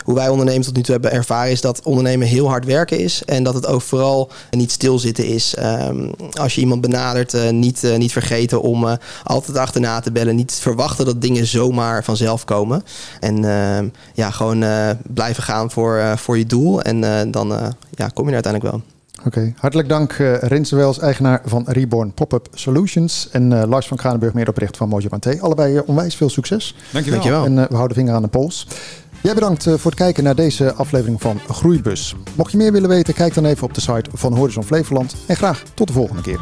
hoe 0.04 0.16
wij 0.16 0.30
ondernemers 0.30 0.66
tot 0.66 0.76
nu 0.76 0.82
toe 0.82 0.94
hebben 0.94 1.12
ervaren. 1.12 1.52
Is 1.52 1.62
dat 1.62 1.82
ondernemen 1.84 2.28
heel 2.28 2.48
hard 2.48 2.66
werken 2.66 3.00
is. 3.00 3.22
En 3.26 3.44
dat 3.44 3.54
het 3.54 3.68
ook 3.68 3.82
vooral 3.82 4.30
niet 4.52 4.72
stilzitten 4.72 5.26
is. 5.26 5.56
Um, 5.60 6.12
als 6.40 6.56
je 6.56 6.62
iemand 6.62 6.82
benadert, 6.82 7.34
uh, 7.34 7.50
niet, 7.50 7.84
niet 7.98 8.12
vergeten 8.12 8.62
om 8.62 8.98
altijd 9.24 9.58
achterna 9.58 10.00
te 10.00 10.12
bellen. 10.12 10.36
Niet 10.36 10.58
verwachten 10.62 11.06
dat 11.06 11.22
dingen 11.22 11.46
zomaar 11.46 12.04
vanzelf 12.04 12.44
komen. 12.44 12.84
En 13.20 13.44
ja, 14.14 14.32
gewoon 14.32 14.66
blijven 15.04 15.44
gaan 15.44 15.72
voor, 15.72 16.02
voor 16.16 16.38
je 16.38 16.46
doel. 16.46 16.82
En 16.82 17.32
dan 17.32 17.48
ja, 17.96 18.08
kom 18.08 18.24
je 18.24 18.36
er 18.36 18.44
uiteindelijk 18.44 18.74
wel. 18.74 18.95
Oké, 19.26 19.54
hartelijk 19.58 19.90
dank 19.90 20.18
uh, 20.18 20.38
Rinse 20.38 20.76
Wels, 20.76 21.00
eigenaar 21.00 21.42
van 21.46 21.64
Reborn 21.68 22.14
Pop-Up 22.14 22.48
Solutions. 22.54 23.30
En 23.32 23.52
uh, 23.52 23.64
Lars 23.68 23.88
van 23.88 23.98
Kranenburg, 23.98 24.34
medeoprichter 24.34 24.78
van 24.78 24.90
Mojo 24.90 25.08
Panté. 25.08 25.38
Allebei 25.42 25.76
uh, 25.76 25.82
onwijs 25.86 26.16
veel 26.16 26.30
succes. 26.30 26.76
Dankjewel. 26.92 27.22
Dankjewel. 27.22 27.46
En 27.46 27.70
we 27.70 27.76
houden 27.76 27.98
vinger 27.98 28.14
aan 28.14 28.22
de 28.22 28.28
pols. 28.28 28.68
Jij 29.22 29.34
bedankt 29.34 29.64
voor 29.64 29.92
het 29.92 29.96
kijken 29.96 30.24
naar 30.24 30.36
deze 30.36 30.74
aflevering 30.74 31.22
van 31.22 31.40
Groeibus. 31.50 32.16
Mocht 32.36 32.52
je 32.52 32.58
meer 32.58 32.72
willen 32.72 32.90
weten, 32.90 33.14
kijk 33.14 33.34
dan 33.34 33.46
even 33.46 33.64
op 33.64 33.74
de 33.74 33.82
site 33.82 34.10
van 34.14 34.34
Horizon 34.34 34.64
Flevoland. 34.64 35.16
En 35.28 35.36
graag 35.36 35.64
tot 35.74 35.88
de 35.88 35.94
volgende 35.94 36.22
keer. 36.22 36.40